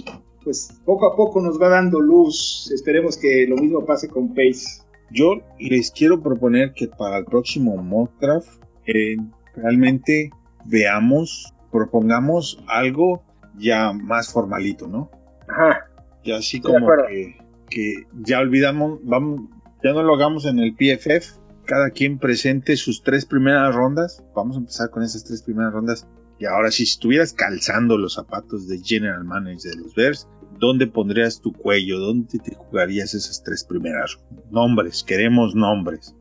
[0.44, 2.70] pues poco a poco nos va dando luz.
[2.74, 4.84] Esperemos que lo mismo pase con Pace.
[5.12, 9.18] Yo les quiero proponer que para el próximo mock draft eh,
[9.56, 10.32] realmente
[10.66, 13.24] veamos, propongamos algo
[13.58, 15.12] ya más formalito, ¿no?
[15.48, 15.86] Ajá.
[16.24, 17.36] Ya así como que,
[17.70, 19.42] que ya olvidamos, vamos,
[19.84, 24.56] ya no lo hagamos en el PFF, cada quien presente sus tres primeras rondas, vamos
[24.56, 26.08] a empezar con esas tres primeras rondas.
[26.40, 30.28] Y ahora si estuvieras calzando los zapatos de General Manager de los Bears,
[30.60, 32.00] ¿dónde pondrías tu cuello?
[32.00, 34.20] ¿Dónde te jugarías esas tres primeras
[34.52, 35.04] nombres?
[35.04, 36.16] Queremos nombres.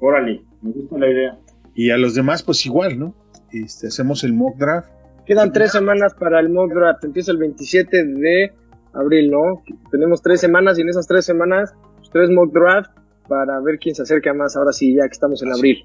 [0.00, 1.38] Órale, me gusta la idea.
[1.74, 3.14] Y a los demás, pues igual, ¿no?
[3.52, 4.90] Este, hacemos el mock draft.
[5.26, 7.04] Quedan tres semanas para el mock draft.
[7.04, 8.52] Empieza el 27 de
[8.92, 9.62] abril, ¿no?
[9.90, 12.90] Tenemos tres semanas y en esas tres semanas, pues, tres mock draft
[13.28, 14.56] para ver quién se acerca más.
[14.56, 15.84] Ahora sí, ya que estamos en abril.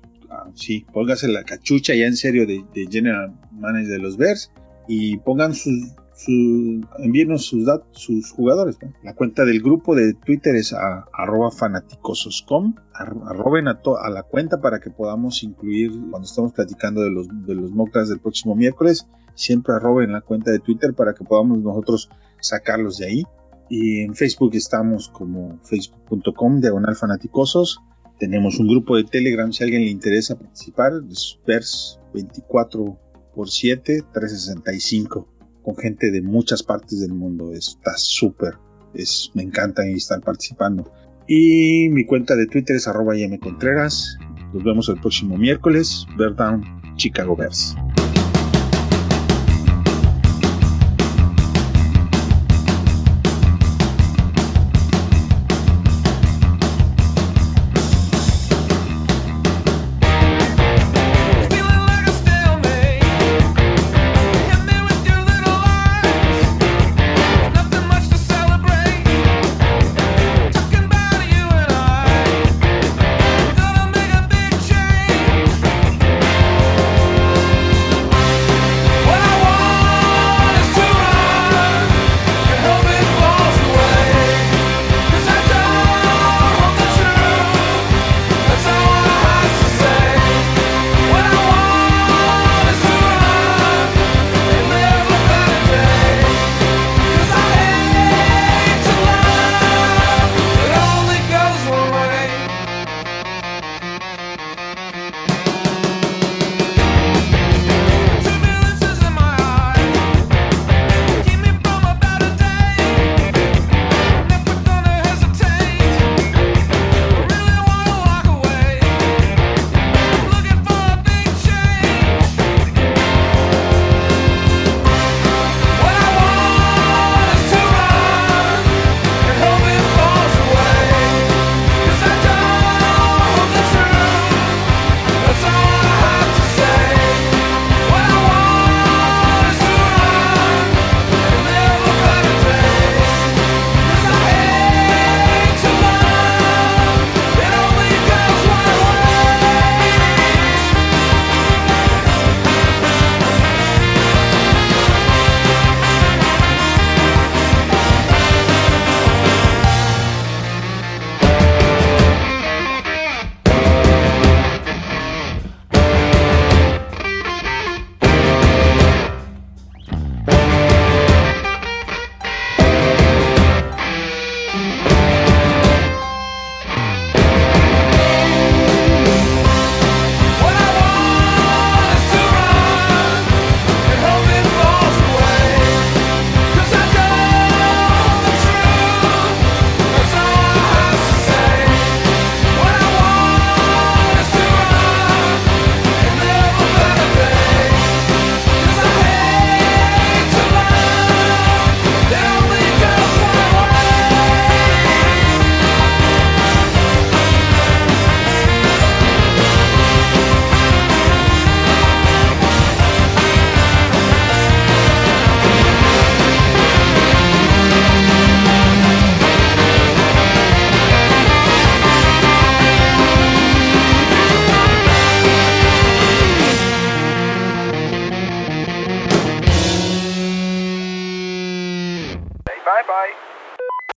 [0.53, 4.51] Sí, póngase la cachucha ya en serio de, General Manager de los Bears
[4.87, 8.77] y pongan sus, su, envíenos sus, dat- sus jugadores.
[9.03, 12.75] La cuenta del grupo de Twitter es a, arroba fanaticososcom.
[12.93, 17.11] Ar- arroben a, to- a la cuenta para que podamos incluir cuando estamos platicando de
[17.11, 19.07] los, de del próximo miércoles.
[19.35, 22.09] Siempre arroben la cuenta de Twitter para que podamos nosotros
[22.41, 23.23] sacarlos de ahí.
[23.69, 27.79] Y en Facebook estamos como facebook.com diagonal fanaticosos.
[28.19, 30.91] Tenemos un grupo de Telegram si alguien le interesa participar.
[31.09, 32.99] Es Vers 24
[33.33, 35.27] por 7, 365.
[35.63, 37.53] Con gente de muchas partes del mundo.
[37.53, 38.55] Está súper.
[38.93, 40.91] Es, me encanta estar participando.
[41.27, 44.17] Y mi cuenta de Twitter es arroba Contreras.
[44.53, 46.05] Nos vemos el próximo miércoles.
[46.17, 46.63] Bear Down,
[46.97, 47.75] Chicago Bears.